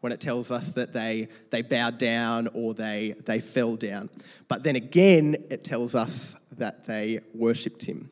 when 0.00 0.12
it 0.12 0.20
tells 0.20 0.50
us 0.50 0.72
that 0.72 0.92
they, 0.92 1.28
they 1.50 1.62
bowed 1.62 1.98
down 1.98 2.48
or 2.54 2.74
they, 2.74 3.14
they 3.24 3.40
fell 3.40 3.76
down. 3.76 4.08
But 4.48 4.62
then 4.62 4.76
again, 4.76 5.36
it 5.50 5.64
tells 5.64 5.94
us 5.94 6.36
that 6.52 6.86
they 6.86 7.20
worshipped 7.34 7.82
him. 7.82 8.10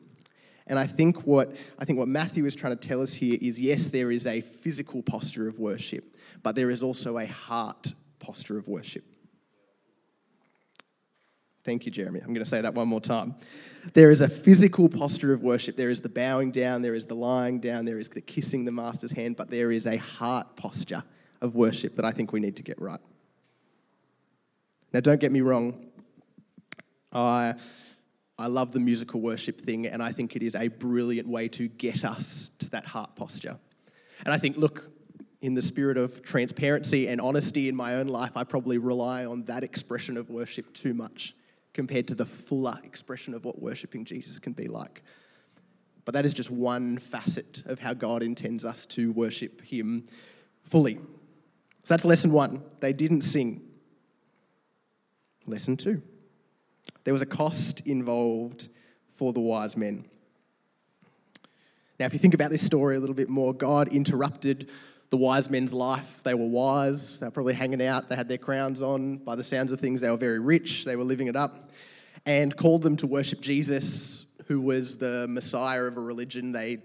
And 0.67 0.79
I 0.79 0.87
think 0.87 1.25
what, 1.27 1.55
I 1.77 1.85
think 1.85 1.99
what 1.99 2.07
Matthew 2.07 2.45
is 2.45 2.55
trying 2.55 2.75
to 2.75 2.87
tell 2.87 3.01
us 3.01 3.13
here 3.13 3.37
is 3.39 3.59
yes, 3.59 3.87
there 3.87 4.11
is 4.11 4.25
a 4.25 4.41
physical 4.41 5.03
posture 5.03 5.47
of 5.47 5.59
worship, 5.59 6.15
but 6.41 6.55
there 6.55 6.71
is 6.71 6.81
also 6.81 7.19
a 7.19 7.27
heart 7.27 7.93
posture 8.19 8.57
of 8.57 8.67
worship. 8.67 9.03
Thank 11.65 11.87
you, 11.87 11.91
Jeremy. 11.91 12.19
I'm 12.19 12.27
going 12.27 12.43
to 12.43 12.49
say 12.49 12.61
that 12.61 12.75
one 12.75 12.87
more 12.87 13.01
time. 13.01 13.33
There 13.93 14.11
is 14.11 14.21
a 14.21 14.29
physical 14.29 14.87
posture 14.87 15.33
of 15.33 15.41
worship. 15.41 15.75
There 15.75 15.89
is 15.89 15.99
the 15.99 16.09
bowing 16.09 16.51
down, 16.51 16.83
there 16.83 16.93
is 16.93 17.07
the 17.07 17.15
lying 17.15 17.59
down, 17.59 17.85
there 17.85 17.97
is 17.97 18.07
the 18.07 18.21
kissing 18.21 18.65
the 18.65 18.71
master's 18.71 19.11
hand, 19.11 19.35
but 19.35 19.49
there 19.49 19.71
is 19.71 19.87
a 19.87 19.97
heart 19.97 20.55
posture 20.55 21.03
of 21.41 21.55
worship 21.55 21.95
that 21.95 22.05
I 22.05 22.11
think 22.11 22.31
we 22.31 22.39
need 22.39 22.55
to 22.57 22.63
get 22.63 22.79
right. 22.79 22.99
Now, 24.93 24.99
don't 24.99 25.19
get 25.19 25.31
me 25.31 25.41
wrong. 25.41 25.87
I, 27.11 27.55
I 28.37 28.45
love 28.45 28.71
the 28.71 28.79
musical 28.79 29.19
worship 29.19 29.59
thing, 29.59 29.87
and 29.87 30.03
I 30.03 30.11
think 30.11 30.35
it 30.35 30.43
is 30.43 30.53
a 30.53 30.67
brilliant 30.67 31.27
way 31.27 31.47
to 31.49 31.67
get 31.67 32.05
us 32.05 32.51
to 32.59 32.69
that 32.71 32.85
heart 32.85 33.15
posture. 33.15 33.57
And 34.23 34.31
I 34.31 34.37
think, 34.37 34.57
look, 34.57 34.91
in 35.41 35.55
the 35.55 35.63
spirit 35.63 35.97
of 35.97 36.21
transparency 36.21 37.07
and 37.07 37.19
honesty 37.19 37.69
in 37.69 37.75
my 37.75 37.95
own 37.95 38.07
life, 38.07 38.37
I 38.37 38.43
probably 38.43 38.77
rely 38.77 39.25
on 39.25 39.43
that 39.45 39.63
expression 39.63 40.15
of 40.15 40.29
worship 40.29 40.71
too 40.73 40.93
much 40.93 41.33
compared 41.75 42.07
to 42.07 42.15
the 42.15 42.25
fuller 42.25 42.79
expression 42.83 43.35
of 43.35 43.45
what 43.45 43.61
worshipping 43.61 44.05
Jesus 44.05 44.39
can 44.39 44.53
be 44.53 44.67
like. 44.67 45.03
But 46.05 46.13
that 46.13 46.25
is 46.25 46.33
just 46.33 46.49
one 46.49 46.97
facet 46.97 47.63
of 47.65 47.79
how 47.79 47.93
God 47.93 48.23
intends 48.23 48.65
us 48.65 48.85
to 48.87 49.11
worship 49.11 49.61
Him 49.61 50.05
fully. 50.63 50.95
So 51.83 51.93
that's 51.93 52.05
lesson 52.05 52.31
one. 52.31 52.63
They 52.79 52.93
didn't 52.93 53.21
sing. 53.21 53.61
Lesson 55.45 55.77
two. 55.77 56.01
There 57.03 57.13
was 57.13 57.21
a 57.21 57.27
cost 57.27 57.85
involved 57.85 58.69
for 59.09 59.33
the 59.33 59.41
wise 59.41 59.75
men. 59.75 60.05
Now, 61.99 62.05
if 62.05 62.13
you 62.13 62.19
think 62.19 62.33
about 62.33 62.51
this 62.51 62.65
story 62.65 62.95
a 62.95 62.99
little 62.99 63.15
bit 63.15 63.29
more, 63.29 63.53
God 63.53 63.89
interrupted 63.89 64.69
the 65.09 65.17
wise 65.17 65.49
men's 65.49 65.73
life. 65.73 66.21
They 66.23 66.33
were 66.33 66.47
wise, 66.47 67.19
they 67.19 67.27
were 67.27 67.31
probably 67.31 67.53
hanging 67.53 67.81
out, 67.81 68.09
they 68.09 68.15
had 68.15 68.27
their 68.27 68.37
crowns 68.37 68.81
on. 68.81 69.17
By 69.17 69.35
the 69.35 69.43
sounds 69.43 69.71
of 69.71 69.79
things, 69.79 70.01
they 70.01 70.09
were 70.09 70.17
very 70.17 70.39
rich, 70.39 70.85
they 70.85 70.95
were 70.95 71.03
living 71.03 71.27
it 71.27 71.35
up, 71.35 71.69
and 72.25 72.55
called 72.55 72.81
them 72.81 72.95
to 72.97 73.07
worship 73.07 73.41
Jesus, 73.41 74.25
who 74.47 74.61
was 74.61 74.97
the 74.97 75.27
Messiah 75.27 75.83
of 75.83 75.97
a 75.97 76.01
religion 76.01 76.51
they 76.51 76.79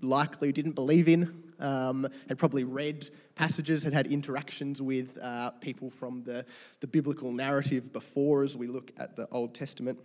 likely 0.00 0.52
didn't 0.52 0.72
believe 0.72 1.08
in. 1.08 1.42
Um, 1.58 2.06
had 2.28 2.38
probably 2.38 2.64
read 2.64 3.08
passages, 3.34 3.82
had 3.82 3.94
had 3.94 4.08
interactions 4.08 4.82
with 4.82 5.18
uh, 5.22 5.52
people 5.52 5.88
from 5.88 6.22
the, 6.22 6.44
the 6.80 6.86
biblical 6.86 7.32
narrative 7.32 7.94
before 7.94 8.42
as 8.42 8.58
we 8.58 8.66
look 8.66 8.92
at 8.98 9.16
the 9.16 9.26
Old 9.30 9.54
Testament 9.54 9.98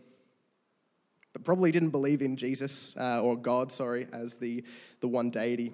but 1.34 1.44
probably 1.44 1.72
didn't 1.72 1.92
believe 1.92 2.22
in 2.22 2.36
Jesus, 2.36 2.96
uh, 2.98 3.22
or 3.22 3.38
God, 3.38 3.72
sorry, 3.72 4.08
as 4.12 4.36
the, 4.36 4.64
the 5.00 5.08
one 5.08 5.30
deity. 5.30 5.74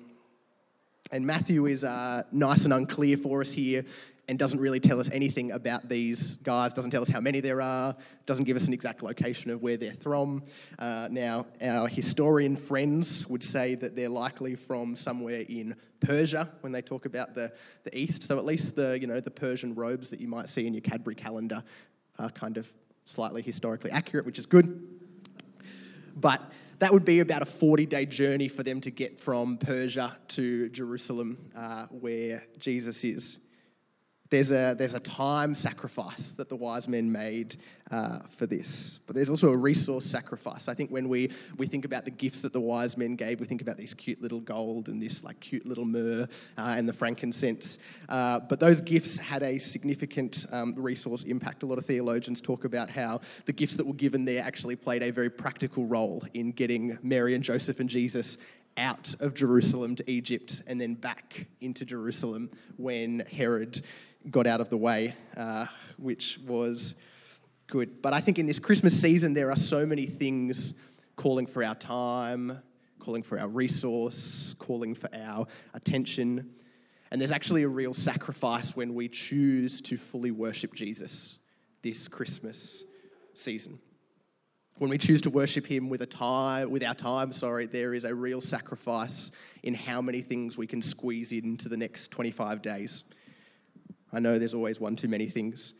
And 1.11 1.25
Matthew 1.25 1.65
is 1.67 1.83
uh, 1.83 2.23
nice 2.31 2.65
and 2.65 2.73
unclear 2.73 3.17
for 3.17 3.41
us 3.41 3.51
here 3.51 3.85
and 4.27 4.37
doesn't 4.37 4.59
really 4.59 4.81
tell 4.81 4.99
us 4.99 5.09
anything 5.11 5.51
about 5.51 5.87
these 5.87 6.35
guys, 6.37 6.73
doesn't 6.73 6.91
tell 6.91 7.01
us 7.01 7.07
how 7.07 7.21
many 7.21 7.39
there 7.39 7.61
are, 7.61 7.95
doesn't 8.25 8.43
give 8.43 8.57
us 8.57 8.67
an 8.67 8.73
exact 8.73 9.01
location 9.01 9.49
of 9.51 9.61
where 9.61 9.77
they're 9.77 9.93
from. 9.93 10.43
Uh, 10.77 11.07
now, 11.09 11.45
our 11.61 11.87
historian 11.87 12.55
friends 12.57 13.25
would 13.27 13.41
say 13.41 13.75
that 13.75 13.95
they're 13.95 14.09
likely 14.09 14.55
from 14.55 14.97
somewhere 14.97 15.45
in 15.47 15.75
Persia 16.01 16.49
when 16.59 16.73
they 16.73 16.81
talk 16.81 17.05
about 17.05 17.35
the, 17.35 17.53
the 17.85 17.97
East. 17.97 18.23
So 18.23 18.37
at 18.37 18.43
least 18.43 18.75
the, 18.75 18.99
you 18.99 19.07
know, 19.07 19.21
the 19.21 19.31
Persian 19.31 19.73
robes 19.75 20.09
that 20.09 20.19
you 20.19 20.27
might 20.27 20.49
see 20.49 20.67
in 20.67 20.73
your 20.73 20.81
Cadbury 20.81 21.15
calendar 21.15 21.63
are 22.19 22.29
kind 22.29 22.57
of 22.57 22.69
slightly 23.05 23.41
historically 23.41 23.91
accurate, 23.91 24.25
which 24.25 24.39
is 24.39 24.45
good. 24.45 24.85
But 26.17 26.41
that 26.79 26.93
would 26.93 27.05
be 27.05 27.19
about 27.19 27.41
a 27.41 27.45
40 27.45 27.85
day 27.85 28.05
journey 28.05 28.47
for 28.47 28.63
them 28.63 28.81
to 28.81 28.91
get 28.91 29.19
from 29.19 29.57
Persia 29.57 30.17
to 30.29 30.69
Jerusalem, 30.69 31.51
uh, 31.55 31.87
where 31.87 32.45
Jesus 32.59 33.03
is. 33.03 33.39
There's 34.29 34.51
a, 34.51 34.75
there's 34.77 34.93
a 34.93 34.99
time 34.99 35.55
sacrifice 35.55 36.31
that 36.33 36.49
the 36.49 36.55
wise 36.55 36.87
men 36.87 37.11
made 37.11 37.55
uh, 37.91 38.19
for 38.29 38.45
this. 38.45 38.99
But 39.05 39.15
there's 39.15 39.29
also 39.29 39.51
a 39.51 39.57
resource 39.57 40.05
sacrifice. 40.05 40.67
I 40.67 40.73
think 40.73 40.89
when 40.91 41.07
we, 41.07 41.31
we 41.57 41.67
think 41.67 41.85
about 41.85 42.05
the 42.05 42.11
gifts 42.11 42.41
that 42.41 42.51
the 42.51 42.59
wise 42.59 42.97
men 42.97 43.15
gave, 43.15 43.39
we 43.39 43.45
think 43.45 43.61
about 43.61 43.77
these 43.77 43.93
cute 43.93 44.21
little 44.21 44.41
gold 44.41 44.89
and 44.89 45.01
this 45.01 45.23
like 45.23 45.39
cute 45.39 45.65
little 45.65 45.85
myrrh 45.85 46.27
uh, 46.57 46.75
and 46.77 46.87
the 46.87 46.93
frankincense. 46.93 47.77
Uh, 48.09 48.39
but 48.39 48.59
those 48.59 48.81
gifts 48.81 49.17
had 49.17 49.43
a 49.43 49.57
significant 49.57 50.45
um, 50.51 50.73
resource 50.75 51.23
impact. 51.23 51.63
A 51.63 51.65
lot 51.65 51.77
of 51.77 51.85
theologians 51.85 52.41
talk 52.41 52.65
about 52.65 52.89
how 52.89 53.21
the 53.45 53.53
gifts 53.53 53.75
that 53.75 53.87
were 53.87 53.93
given 53.93 54.25
there 54.25 54.43
actually 54.43 54.75
played 54.75 55.03
a 55.03 55.11
very 55.11 55.29
practical 55.29 55.85
role 55.85 56.23
in 56.33 56.51
getting 56.51 56.97
Mary 57.01 57.35
and 57.35 57.43
Joseph 57.43 57.79
and 57.79 57.89
Jesus 57.89 58.37
out 58.77 59.15
of 59.19 59.33
Jerusalem 59.33 59.95
to 59.95 60.09
Egypt 60.09 60.61
and 60.67 60.79
then 60.79 60.93
back 60.93 61.47
into 61.61 61.83
Jerusalem 61.83 62.49
when 62.77 63.23
Herod 63.31 63.81
got 64.29 64.47
out 64.47 64.61
of 64.61 64.69
the 64.69 64.77
way, 64.77 65.15
uh, 65.35 65.65
which 65.97 66.39
was 66.45 66.95
good. 67.67 68.01
But 68.01 68.13
I 68.13 68.19
think 68.19 68.39
in 68.39 68.45
this 68.45 68.59
Christmas 68.59 68.99
season, 68.99 69.33
there 69.33 69.51
are 69.51 69.57
so 69.57 69.85
many 69.85 70.05
things 70.05 70.73
calling 71.15 71.45
for 71.45 71.63
our 71.63 71.75
time, 71.75 72.61
calling 72.99 73.23
for 73.23 73.39
our 73.39 73.47
resource, 73.47 74.55
calling 74.59 74.95
for 74.95 75.09
our 75.13 75.47
attention. 75.73 76.49
And 77.11 77.21
there's 77.21 77.31
actually 77.31 77.63
a 77.63 77.69
real 77.69 77.93
sacrifice 77.93 78.75
when 78.75 78.93
we 78.93 79.07
choose 79.07 79.81
to 79.81 79.97
fully 79.97 80.31
worship 80.31 80.73
Jesus 80.73 81.39
this 81.81 82.07
Christmas 82.07 82.83
season. 83.33 83.79
When 84.77 84.89
we 84.91 84.97
choose 84.99 85.21
to 85.21 85.29
worship 85.31 85.65
Him 85.65 85.89
with 85.89 86.01
a 86.01 86.05
time, 86.05 86.69
with 86.69 86.83
our 86.83 86.93
time, 86.93 87.31
sorry, 87.31 87.65
there 87.65 87.93
is 87.93 88.03
a 88.03 88.13
real 88.13 88.41
sacrifice 88.41 89.31
in 89.63 89.73
how 89.73 90.01
many 90.01 90.21
things 90.21 90.57
we 90.57 90.67
can 90.67 90.81
squeeze 90.81 91.31
into 91.31 91.67
the 91.67 91.77
next 91.77 92.11
25 92.11 92.61
days. 92.61 93.03
I 94.11 94.19
know 94.19 94.39
there's 94.39 94.53
always 94.53 94.79
one 94.79 94.95
too 94.95 95.07
many 95.07 95.27
things. 95.27 95.73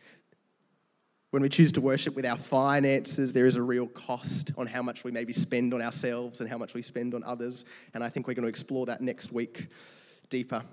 When 1.31 1.43
we 1.43 1.49
choose 1.49 1.71
to 1.73 1.81
worship 1.81 2.15
with 2.15 2.25
our 2.25 2.37
finances, 2.37 3.33
there 3.33 3.45
is 3.45 3.57
a 3.57 3.61
real 3.61 3.87
cost 3.87 4.51
on 4.57 4.65
how 4.65 4.81
much 4.81 5.03
we 5.03 5.11
maybe 5.11 5.33
spend 5.33 5.73
on 5.73 5.81
ourselves 5.81 6.39
and 6.39 6.49
how 6.49 6.57
much 6.57 6.73
we 6.73 6.81
spend 6.81 7.13
on 7.13 7.23
others. 7.23 7.65
And 7.93 8.03
I 8.03 8.09
think 8.09 8.27
we're 8.27 8.33
going 8.33 8.43
to 8.43 8.49
explore 8.49 8.85
that 8.85 9.01
next 9.01 9.31
week 9.31 9.67
deeper. 10.29 10.63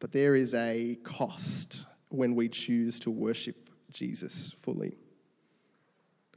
But 0.00 0.12
there 0.12 0.34
is 0.34 0.54
a 0.54 0.98
cost 1.02 1.86
when 2.08 2.34
we 2.34 2.48
choose 2.48 3.00
to 3.00 3.10
worship 3.10 3.70
Jesus 3.90 4.52
fully. 4.56 4.96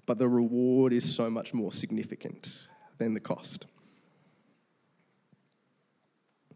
But 0.06 0.18
the 0.18 0.28
reward 0.28 0.94
is 0.94 1.16
so 1.16 1.30
much 1.30 1.54
more 1.54 1.72
significant 1.72 2.68
than 2.98 3.14
the 3.14 3.20
cost. 3.20 3.68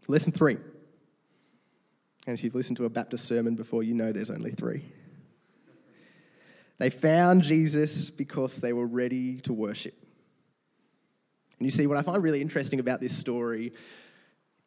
Lesson 0.06 0.32
three. 0.32 0.56
And 2.28 2.36
if 2.36 2.44
you've 2.44 2.54
listened 2.54 2.76
to 2.76 2.84
a 2.84 2.90
Baptist 2.90 3.24
sermon 3.24 3.54
before, 3.54 3.82
you 3.82 3.94
know 3.94 4.12
there's 4.12 4.30
only 4.30 4.50
three. 4.50 4.84
They 6.76 6.90
found 6.90 7.42
Jesus 7.42 8.10
because 8.10 8.58
they 8.58 8.74
were 8.74 8.86
ready 8.86 9.40
to 9.40 9.54
worship. 9.54 9.94
And 11.58 11.66
you 11.66 11.70
see, 11.70 11.86
what 11.86 11.96
I 11.96 12.02
find 12.02 12.22
really 12.22 12.42
interesting 12.42 12.80
about 12.80 13.00
this 13.00 13.16
story 13.16 13.72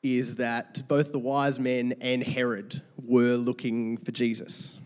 is 0.01 0.37
that 0.37 0.81
both 0.87 1.11
the 1.11 1.19
wise 1.19 1.59
men 1.59 1.93
and 2.01 2.23
Herod 2.23 2.81
were 2.99 3.35
looking 3.35 3.97
for 3.97 4.11
Jesus. 4.11 4.79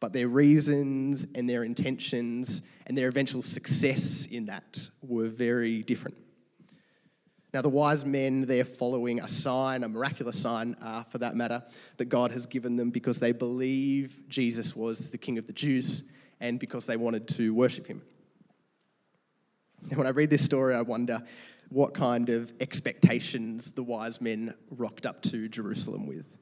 But 0.00 0.12
their 0.12 0.26
reasons 0.26 1.24
and 1.36 1.48
their 1.48 1.62
intentions 1.62 2.62
and 2.84 2.98
their 2.98 3.06
eventual 3.06 3.42
success 3.42 4.26
in 4.26 4.46
that 4.46 4.90
were 5.02 5.28
very 5.28 5.84
different. 5.84 6.16
Now, 7.52 7.60
the 7.60 7.68
wise 7.68 8.06
men, 8.06 8.46
they're 8.46 8.64
following 8.64 9.20
a 9.20 9.28
sign, 9.28 9.84
a 9.84 9.88
miraculous 9.88 10.40
sign 10.40 10.74
uh, 10.80 11.02
for 11.04 11.18
that 11.18 11.36
matter, 11.36 11.62
that 11.98 12.06
God 12.06 12.32
has 12.32 12.46
given 12.46 12.76
them 12.76 12.90
because 12.90 13.18
they 13.18 13.32
believe 13.32 14.22
Jesus 14.28 14.74
was 14.74 15.10
the 15.10 15.18
King 15.18 15.36
of 15.36 15.46
the 15.46 15.52
Jews 15.52 16.04
and 16.40 16.58
because 16.58 16.86
they 16.86 16.96
wanted 16.96 17.28
to 17.28 17.52
worship 17.54 17.86
him. 17.86 18.02
And 19.88 19.98
when 19.98 20.06
I 20.06 20.10
read 20.10 20.30
this 20.30 20.44
story, 20.44 20.74
I 20.74 20.80
wonder 20.80 21.22
what 21.68 21.92
kind 21.94 22.28
of 22.28 22.52
expectations 22.60 23.70
the 23.72 23.82
wise 23.82 24.20
men 24.20 24.54
rocked 24.70 25.06
up 25.06 25.22
to 25.22 25.48
Jerusalem 25.48 26.06
with. 26.06 26.36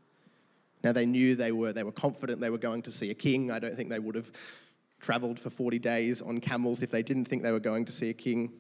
Now 0.83 0.93
they 0.93 1.07
knew 1.07 1.37
they 1.37 1.53
were 1.53 1.73
they 1.73 1.83
were 1.83 1.93
confident 1.93 2.41
they 2.41 2.51
were 2.51 2.59
going 2.59 2.83
to 2.83 2.93
see 2.93 3.11
a 3.11 3.15
king. 3.15 3.51
I 3.51 3.59
don't 3.59 3.77
think 3.77 3.91
they 3.91 3.99
would 3.99 4.15
have 4.15 4.33
traveled 4.99 5.39
for 5.39 5.51
40 5.51 5.79
days 5.79 6.23
on 6.23 6.41
camels 6.41 6.83
if 6.83 6.91
they 6.91 7.03
didn't 7.03 7.27
think 7.27 7.43
they 7.43 7.53
were 7.53 7.61
going 7.61 7.85
to 7.87 7.93
see 7.93 8.11
a 8.11 8.15
king. 8.15 8.53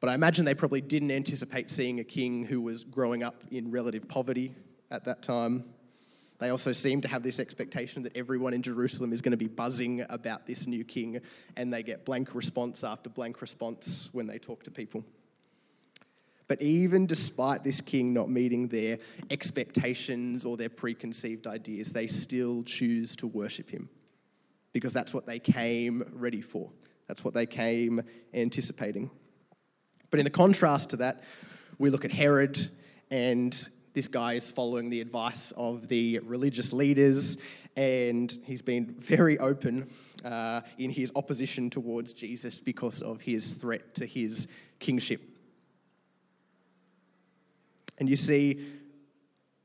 But 0.00 0.08
I 0.08 0.14
imagine 0.14 0.46
they 0.46 0.54
probably 0.54 0.80
didn't 0.80 1.10
anticipate 1.10 1.70
seeing 1.70 2.00
a 2.00 2.04
king 2.04 2.44
who 2.44 2.60
was 2.60 2.84
growing 2.84 3.22
up 3.22 3.44
in 3.50 3.70
relative 3.70 4.08
poverty 4.08 4.54
at 4.90 5.04
that 5.04 5.22
time. 5.22 5.64
They 6.38 6.48
also 6.48 6.72
seem 6.72 7.02
to 7.02 7.08
have 7.08 7.22
this 7.22 7.38
expectation 7.38 8.02
that 8.04 8.16
everyone 8.16 8.54
in 8.54 8.62
Jerusalem 8.62 9.12
is 9.12 9.20
going 9.20 9.32
to 9.32 9.36
be 9.36 9.46
buzzing 9.46 10.06
about 10.08 10.46
this 10.46 10.66
new 10.66 10.84
king, 10.84 11.20
and 11.56 11.70
they 11.70 11.82
get 11.82 12.06
blank 12.06 12.34
response 12.34 12.82
after 12.82 13.10
blank 13.10 13.42
response 13.42 14.08
when 14.12 14.26
they 14.26 14.38
talk 14.38 14.64
to 14.64 14.70
people. 14.70 15.04
But 16.48 16.62
even 16.62 17.06
despite 17.06 17.62
this 17.62 17.82
king 17.82 18.14
not 18.14 18.30
meeting 18.30 18.68
their 18.68 18.98
expectations 19.30 20.46
or 20.46 20.56
their 20.56 20.70
preconceived 20.70 21.46
ideas, 21.46 21.92
they 21.92 22.06
still 22.06 22.64
choose 22.64 23.14
to 23.16 23.26
worship 23.26 23.70
him 23.70 23.90
because 24.72 24.92
that's 24.94 25.12
what 25.12 25.26
they 25.26 25.38
came 25.38 26.02
ready 26.12 26.40
for. 26.40 26.70
That's 27.06 27.22
what 27.22 27.34
they 27.34 27.46
came 27.46 28.02
anticipating. 28.32 29.10
But 30.10 30.20
in 30.20 30.24
the 30.24 30.30
contrast 30.30 30.90
to 30.90 30.96
that, 30.98 31.22
we 31.78 31.90
look 31.90 32.04
at 32.04 32.12
Herod 32.12 32.70
and 33.10 33.68
this 33.92 34.06
guy 34.06 34.34
is 34.34 34.50
following 34.50 34.88
the 34.88 35.00
advice 35.00 35.52
of 35.56 35.88
the 35.88 36.20
religious 36.20 36.72
leaders, 36.72 37.38
and 37.76 38.36
he's 38.44 38.62
been 38.62 38.86
very 38.86 39.36
open 39.38 39.90
uh, 40.24 40.60
in 40.78 40.90
his 40.90 41.10
opposition 41.16 41.70
towards 41.70 42.12
Jesus 42.12 42.58
because 42.58 43.02
of 43.02 43.20
his 43.20 43.54
threat 43.54 43.94
to 43.96 44.06
his 44.06 44.46
kingship. 44.78 45.22
And 47.98 48.08
you 48.08 48.16
see, 48.16 48.64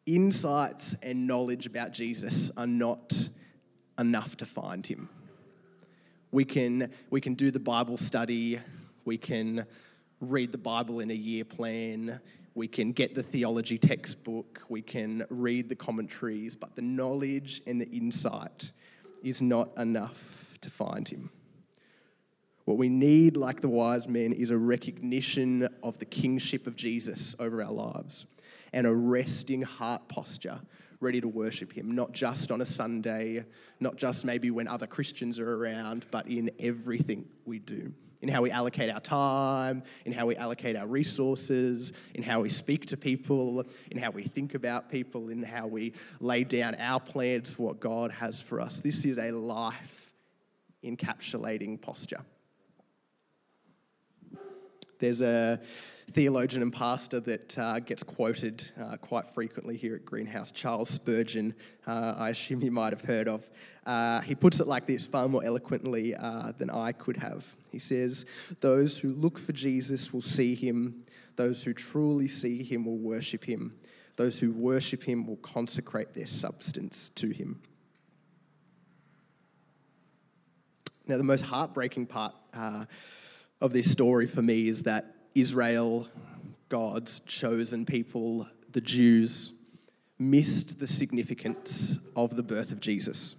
insights 0.08 0.96
and 1.04 1.28
knowledge 1.28 1.68
about 1.68 1.94
Jesus 1.94 2.52
are 2.58 2.68
not 2.68 3.30
enough 4.00 4.38
to 4.38 4.46
find 4.46 4.86
him. 4.86 5.08
We 6.32 6.46
can, 6.46 6.92
we 7.12 7.22
can 7.22 7.36
do 7.36 7.52
the 7.52 7.60
Bible 7.60 7.98
study, 7.98 8.60
we 9.06 9.18
can 9.18 9.68
read 10.22 10.52
the 10.52 10.58
Bible 10.58 11.00
in 11.00 11.12
a 11.12 11.16
year 11.16 11.46
plan, 11.46 12.20
we 12.54 12.68
can 12.68 12.94
get 12.94 13.16
the 13.16 13.24
theology 13.24 13.78
textbook, 13.78 14.62
we 14.70 14.82
can 14.82 15.26
read 15.30 15.68
the 15.68 15.76
commentaries, 15.76 16.56
but 16.56 16.76
the 16.76 16.82
knowledge 16.82 17.62
and 17.68 17.82
the 17.82 17.90
insight 17.90 18.72
is 19.24 19.42
not 19.42 19.70
enough 19.78 20.58
to 20.62 20.70
find 20.70 21.08
him. 21.08 21.30
What 22.64 22.78
we 22.78 22.90
need, 22.90 23.38
like 23.38 23.62
the 23.62 23.70
wise 23.70 24.08
men, 24.08 24.32
is 24.32 24.50
a 24.50 24.58
recognition 24.58 25.68
of 25.84 26.00
the 26.00 26.06
kingship 26.06 26.66
of 26.66 26.76
Jesus 26.76 27.36
over 27.40 27.62
our 27.62 27.72
lives 27.72 28.26
and 28.74 28.88
a 28.88 28.94
resting 28.94 29.62
heart 29.62 30.08
posture, 30.08 30.60
ready 31.00 31.22
to 31.22 31.28
worship 31.28 31.72
him, 31.72 31.92
not 31.92 32.12
just 32.12 32.52
on 32.52 32.62
a 32.62 32.66
Sunday, 32.66 33.46
not 33.80 33.96
just 33.96 34.26
maybe 34.26 34.52
when 34.52 34.68
other 34.68 34.88
Christians 34.88 35.40
are 35.40 35.56
around, 35.56 36.06
but 36.12 36.28
in 36.28 36.52
everything 36.60 37.26
we 37.46 37.60
do 37.60 37.94
in 38.22 38.34
how 38.34 38.42
we 38.42 38.50
allocate 38.50 38.90
our 38.90 39.00
time, 39.00 39.84
in 40.06 40.12
how 40.12 40.26
we 40.26 40.36
allocate 40.36 40.76
our 40.76 40.88
resources, 40.88 41.94
in 42.16 42.24
how 42.24 42.42
we 42.42 42.50
speak 42.50 42.88
to 42.88 42.98
people, 42.98 43.64
in 43.92 44.00
how 44.00 44.10
we 44.10 44.24
think 44.24 44.56
about 44.56 44.90
people, 44.90 45.30
in 45.30 45.44
how 45.44 45.68
we 45.68 45.94
lay 46.20 46.44
down 46.44 46.74
our 46.80 47.00
plans 47.00 47.54
for 47.54 47.68
what 47.68 47.80
God 47.80 48.12
has 48.12 48.42
for 48.42 48.60
us. 48.60 48.80
This 48.80 49.06
is 49.06 49.20
a 49.20 49.32
life 49.32 50.12
encapsulating 50.84 51.80
posture. 51.80 52.22
There's 54.98 55.22
a 55.22 55.60
theologian 56.12 56.62
and 56.62 56.72
pastor 56.72 57.20
that 57.20 57.58
uh, 57.58 57.80
gets 57.80 58.04
quoted 58.04 58.72
uh, 58.80 58.98
quite 58.98 59.28
frequently 59.28 59.76
here 59.76 59.96
at 59.96 60.06
Greenhouse, 60.06 60.52
Charles 60.52 60.90
Spurgeon, 60.90 61.54
uh, 61.88 62.16
I 62.18 62.30
assume 62.30 62.62
you 62.62 62.72
might 62.72 62.94
have 62.94 63.02
heard 63.02 63.28
of. 63.28 63.50
Uh, 63.86 64.22
he 64.22 64.36
puts 64.36 64.60
it 64.60 64.68
like 64.68 64.86
this 64.86 65.06
far 65.06 65.28
more 65.28 65.44
eloquently 65.44 66.16
uh, 66.16 66.54
than 66.58 66.70
I 66.70 66.92
could 66.92 67.18
have. 67.18 67.46
He 67.72 67.80
says, 67.80 68.26
Those 68.62 68.98
who 68.98 69.10
look 69.10 69.38
for 69.38 69.52
Jesus 69.52 70.14
will 70.14 70.22
see 70.22 70.56
him, 70.56 71.04
those 71.36 71.64
who 71.64 71.74
truly 71.74 72.28
see 72.28 72.64
him 72.64 72.86
will 72.86 72.98
worship 72.98 73.44
him, 73.44 73.76
those 74.16 74.40
who 74.40 74.52
worship 74.52 75.04
him 75.04 75.28
will 75.28 75.38
consecrate 75.38 76.14
their 76.14 76.28
substance 76.28 77.10
to 77.10 77.30
him. 77.30 77.62
Now, 81.08 81.18
the 81.18 81.24
most 81.24 81.46
heartbreaking 81.46 82.08
part 82.08 82.34
uh, 82.54 82.86
of 83.62 83.74
this 83.74 83.92
story 83.92 84.26
for 84.26 84.42
me 84.42 84.68
is 84.68 84.84
that 84.84 85.15
Israel, 85.36 86.08
God's 86.70 87.20
chosen 87.22 87.86
people, 87.86 88.48
the 88.72 88.82
Jews, 88.82 89.52
missed 90.18 90.80
the 90.80 90.88
significance 90.88 92.00
of 92.16 92.36
the 92.36 92.44
birth 92.44 92.72
of 92.72 92.80
Jesus. 92.80 93.36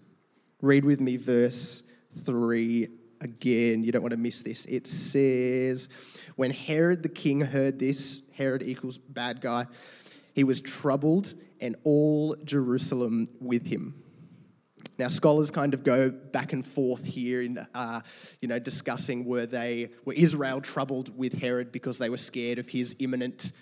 Read 0.60 0.84
with 0.84 1.00
me 1.00 1.16
verse 1.16 1.82
3 2.24 2.88
again. 3.20 3.82
You 3.82 3.92
don't 3.92 4.02
want 4.02 4.12
to 4.12 4.18
miss 4.18 4.42
this. 4.42 4.66
It 4.66 4.86
says, 4.86 5.88
When 6.36 6.50
Herod 6.50 7.02
the 7.02 7.08
king 7.08 7.40
heard 7.40 7.78
this, 7.78 8.22
Herod 8.34 8.62
equals 8.62 8.98
bad 8.98 9.40
guy, 9.40 9.66
he 10.34 10.44
was 10.44 10.60
troubled, 10.60 11.32
and 11.60 11.76
all 11.84 12.36
Jerusalem 12.44 13.26
with 13.40 13.66
him. 13.66 14.02
Now, 14.98 15.08
scholars 15.08 15.50
kind 15.50 15.74
of 15.74 15.84
go 15.84 16.10
back 16.10 16.52
and 16.52 16.64
forth 16.64 17.04
here 17.04 17.42
in, 17.42 17.58
uh, 17.74 18.00
you 18.40 18.48
know, 18.48 18.58
discussing 18.58 19.24
were 19.24 19.46
they 19.46 19.90
were 20.04 20.14
Israel 20.14 20.60
troubled 20.60 21.16
with 21.16 21.34
Herod 21.34 21.70
because 21.70 21.98
they 21.98 22.08
were 22.08 22.16
scared 22.16 22.58
of 22.58 22.68
his 22.68 22.96
imminent 22.98 23.52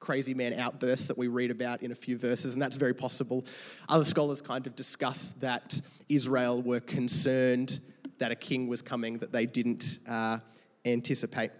crazy 0.00 0.32
man 0.32 0.54
outburst 0.54 1.08
that 1.08 1.18
we 1.18 1.28
read 1.28 1.50
about 1.50 1.82
in 1.82 1.92
a 1.92 1.94
few 1.94 2.16
verses, 2.16 2.54
and 2.54 2.62
that's 2.62 2.76
very 2.76 2.94
possible. 2.94 3.44
Other 3.88 4.04
scholars 4.04 4.40
kind 4.40 4.66
of 4.66 4.74
discuss 4.74 5.34
that 5.40 5.78
Israel 6.08 6.62
were 6.62 6.80
concerned 6.80 7.78
that 8.18 8.32
a 8.32 8.36
king 8.36 8.66
was 8.66 8.82
coming 8.82 9.18
that 9.18 9.32
they 9.32 9.46
didn't 9.46 9.98
uh, 10.08 10.38
anticipate. 10.84 11.50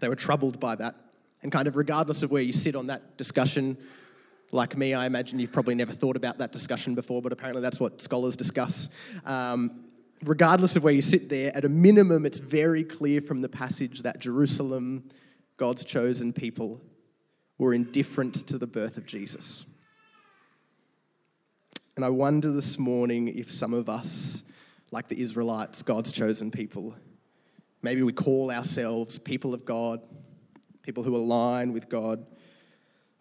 They 0.00 0.08
were 0.08 0.16
troubled 0.16 0.60
by 0.60 0.76
that, 0.76 0.94
and 1.42 1.50
kind 1.50 1.66
of 1.66 1.76
regardless 1.76 2.22
of 2.22 2.30
where 2.30 2.42
you 2.42 2.52
sit 2.52 2.76
on 2.76 2.88
that 2.88 3.16
discussion, 3.16 3.78
like 4.50 4.76
me, 4.76 4.94
I 4.94 5.06
imagine 5.06 5.38
you've 5.38 5.52
probably 5.52 5.74
never 5.74 5.92
thought 5.92 6.16
about 6.16 6.38
that 6.38 6.52
discussion 6.52 6.94
before, 6.94 7.20
but 7.20 7.32
apparently 7.32 7.62
that's 7.62 7.80
what 7.80 8.00
scholars 8.00 8.36
discuss. 8.36 8.88
Um, 9.24 9.84
regardless 10.24 10.76
of 10.76 10.84
where 10.84 10.92
you 10.92 11.02
sit 11.02 11.28
there, 11.28 11.54
at 11.56 11.64
a 11.64 11.68
minimum, 11.68 12.24
it's 12.24 12.38
very 12.38 12.84
clear 12.84 13.20
from 13.20 13.40
the 13.40 13.48
passage 13.48 14.02
that 14.02 14.20
Jerusalem, 14.20 15.10
God's 15.56 15.84
chosen 15.84 16.32
people, 16.32 16.80
were 17.58 17.74
indifferent 17.74 18.46
to 18.48 18.58
the 18.58 18.66
birth 18.66 18.96
of 18.96 19.06
Jesus. 19.06 19.66
And 21.96 22.04
I 22.04 22.10
wonder 22.10 22.52
this 22.52 22.78
morning 22.78 23.28
if 23.28 23.50
some 23.50 23.74
of 23.74 23.88
us, 23.88 24.44
like 24.90 25.08
the 25.08 25.20
Israelites, 25.20 25.82
God's 25.82 26.12
chosen 26.12 26.50
people, 26.50 26.94
Maybe 27.82 28.02
we 28.02 28.12
call 28.12 28.50
ourselves 28.50 29.18
people 29.18 29.54
of 29.54 29.64
God, 29.64 30.00
people 30.82 31.04
who 31.04 31.16
align 31.16 31.72
with 31.72 31.88
God, 31.88 32.26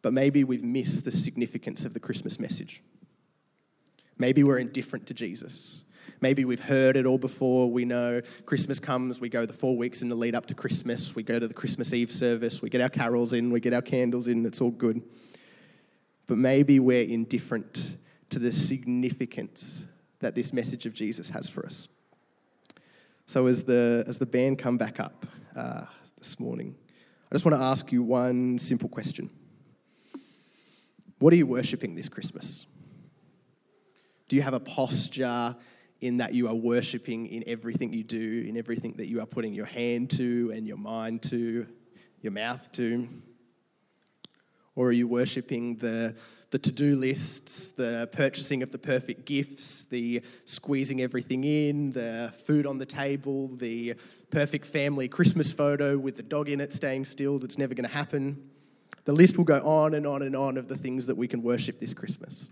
but 0.07 0.13
maybe 0.13 0.45
we've 0.45 0.63
missed 0.63 1.03
the 1.03 1.11
significance 1.11 1.83
of 1.83 1.93
the 1.93 1.99
Christmas 1.99 2.39
message. 2.39 2.81
Maybe 4.17 4.41
we're 4.41 4.59
indifferent 4.59 5.05
to 5.07 5.13
Jesus. 5.13 5.83
Maybe 6.21 6.45
we've 6.45 6.63
heard 6.63 6.95
it 6.95 7.05
all 7.05 7.17
before. 7.17 7.69
We 7.69 7.83
know 7.83 8.21
Christmas 8.45 8.79
comes, 8.79 9.19
we 9.19 9.27
go 9.27 9.45
the 9.45 9.51
four 9.51 9.75
weeks 9.75 10.01
in 10.01 10.07
the 10.07 10.15
lead 10.15 10.33
up 10.33 10.45
to 10.45 10.55
Christmas, 10.55 11.13
we 11.13 11.23
go 11.23 11.39
to 11.39 11.45
the 11.45 11.53
Christmas 11.53 11.93
Eve 11.93 12.09
service, 12.09 12.61
we 12.61 12.69
get 12.69 12.79
our 12.79 12.87
carols 12.87 13.33
in, 13.33 13.51
we 13.51 13.59
get 13.59 13.73
our 13.73 13.81
candles 13.81 14.29
in, 14.29 14.45
it's 14.45 14.61
all 14.61 14.71
good. 14.71 15.01
But 16.25 16.37
maybe 16.37 16.79
we're 16.79 17.03
indifferent 17.03 17.97
to 18.29 18.39
the 18.39 18.53
significance 18.53 19.87
that 20.19 20.35
this 20.35 20.53
message 20.53 20.85
of 20.85 20.93
Jesus 20.93 21.31
has 21.31 21.49
for 21.49 21.65
us. 21.65 21.89
So, 23.25 23.47
as 23.47 23.65
the, 23.65 24.05
as 24.07 24.19
the 24.19 24.25
band 24.25 24.57
come 24.57 24.77
back 24.77 25.01
up 25.01 25.25
uh, 25.53 25.83
this 26.17 26.39
morning, 26.39 26.77
I 27.29 27.35
just 27.35 27.43
want 27.43 27.57
to 27.57 27.61
ask 27.61 27.91
you 27.91 28.03
one 28.03 28.57
simple 28.57 28.87
question 28.87 29.29
What 31.19 31.33
are 31.33 31.35
you 31.35 31.47
worshipping 31.47 31.95
this 31.95 32.09
Christmas? 32.09 32.67
Do 34.27 34.35
you 34.35 34.43
have 34.43 34.53
a 34.53 34.59
posture 34.59 35.55
in 35.99 36.17
that 36.17 36.33
you 36.33 36.47
are 36.47 36.53
worshipping 36.53 37.25
in 37.27 37.43
everything 37.47 37.91
you 37.91 38.03
do, 38.03 38.45
in 38.47 38.55
everything 38.55 38.93
that 38.97 39.07
you 39.07 39.19
are 39.19 39.25
putting 39.25 39.53
your 39.53 39.65
hand 39.65 40.11
to 40.11 40.51
and 40.53 40.67
your 40.67 40.77
mind 40.77 41.23
to, 41.23 41.65
your 42.21 42.31
mouth 42.31 42.71
to? 42.73 43.07
Or 44.75 44.89
are 44.89 44.91
you 44.91 45.07
worshipping 45.07 45.77
the, 45.77 46.15
the 46.51 46.59
to 46.59 46.71
do 46.71 46.95
lists, 46.95 47.69
the 47.69 48.07
purchasing 48.11 48.61
of 48.61 48.71
the 48.71 48.77
perfect 48.77 49.25
gifts, 49.25 49.85
the 49.85 50.21
squeezing 50.45 51.01
everything 51.01 51.45
in, 51.45 51.93
the 51.93 52.31
food 52.45 52.67
on 52.67 52.77
the 52.77 52.85
table, 52.85 53.47
the 53.55 53.95
perfect 54.29 54.67
family 54.67 55.07
Christmas 55.07 55.51
photo 55.51 55.97
with 55.97 56.15
the 56.15 56.21
dog 56.21 56.47
in 56.47 56.61
it 56.61 56.71
staying 56.73 57.05
still 57.05 57.39
that's 57.39 57.57
never 57.57 57.73
going 57.73 57.89
to 57.89 57.95
happen? 57.95 58.51
The 59.05 59.13
list 59.13 59.37
will 59.37 59.45
go 59.45 59.59
on 59.59 59.93
and 59.93 60.05
on 60.05 60.21
and 60.21 60.35
on 60.35 60.57
of 60.57 60.67
the 60.67 60.77
things 60.77 61.05
that 61.05 61.15
we 61.15 61.27
can 61.27 61.41
worship 61.41 61.79
this 61.79 61.93
Christmas. 61.93 62.49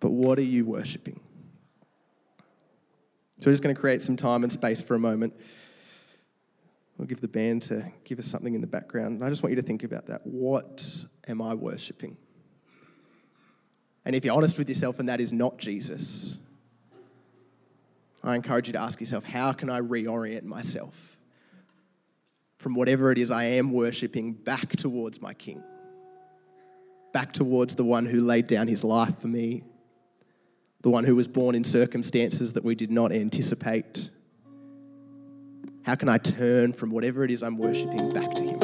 But 0.00 0.10
what 0.10 0.38
are 0.38 0.42
you 0.42 0.64
worshipping? 0.64 1.20
So 3.40 3.50
we're 3.50 3.52
just 3.52 3.62
going 3.62 3.74
to 3.74 3.80
create 3.80 4.02
some 4.02 4.16
time 4.16 4.42
and 4.42 4.52
space 4.52 4.80
for 4.80 4.94
a 4.94 4.98
moment. 4.98 5.34
We'll 6.96 7.06
give 7.06 7.20
the 7.20 7.28
band 7.28 7.62
to 7.64 7.84
give 8.04 8.18
us 8.18 8.26
something 8.26 8.54
in 8.54 8.60
the 8.60 8.66
background. 8.66 9.22
I 9.22 9.28
just 9.28 9.42
want 9.42 9.52
you 9.52 9.60
to 9.60 9.66
think 9.66 9.84
about 9.84 10.06
that. 10.06 10.26
What 10.26 10.84
am 11.28 11.40
I 11.40 11.54
worshipping? 11.54 12.16
And 14.04 14.16
if 14.16 14.24
you're 14.24 14.34
honest 14.34 14.58
with 14.58 14.68
yourself 14.68 14.98
and 14.98 15.08
that 15.08 15.20
is 15.20 15.32
not 15.32 15.58
Jesus, 15.58 16.38
I 18.24 18.34
encourage 18.34 18.66
you 18.66 18.72
to 18.72 18.80
ask 18.80 18.98
yourself 18.98 19.24
how 19.24 19.52
can 19.52 19.70
I 19.70 19.80
reorient 19.80 20.42
myself 20.42 21.07
from 22.58 22.74
whatever 22.74 23.10
it 23.12 23.18
is 23.18 23.30
I 23.30 23.44
am 23.44 23.72
worshipping 23.72 24.32
back 24.32 24.76
towards 24.76 25.22
my 25.22 25.32
King, 25.34 25.62
back 27.12 27.32
towards 27.32 27.76
the 27.76 27.84
one 27.84 28.04
who 28.06 28.20
laid 28.20 28.46
down 28.46 28.68
his 28.68 28.84
life 28.84 29.18
for 29.18 29.28
me, 29.28 29.62
the 30.82 30.90
one 30.90 31.04
who 31.04 31.16
was 31.16 31.28
born 31.28 31.54
in 31.54 31.64
circumstances 31.64 32.52
that 32.54 32.64
we 32.64 32.74
did 32.74 32.90
not 32.90 33.12
anticipate. 33.12 34.10
How 35.82 35.94
can 35.94 36.08
I 36.08 36.18
turn 36.18 36.72
from 36.72 36.90
whatever 36.90 37.24
it 37.24 37.30
is 37.30 37.42
I'm 37.42 37.56
worshipping 37.56 38.12
back 38.12 38.34
to 38.34 38.42
Him? 38.42 38.57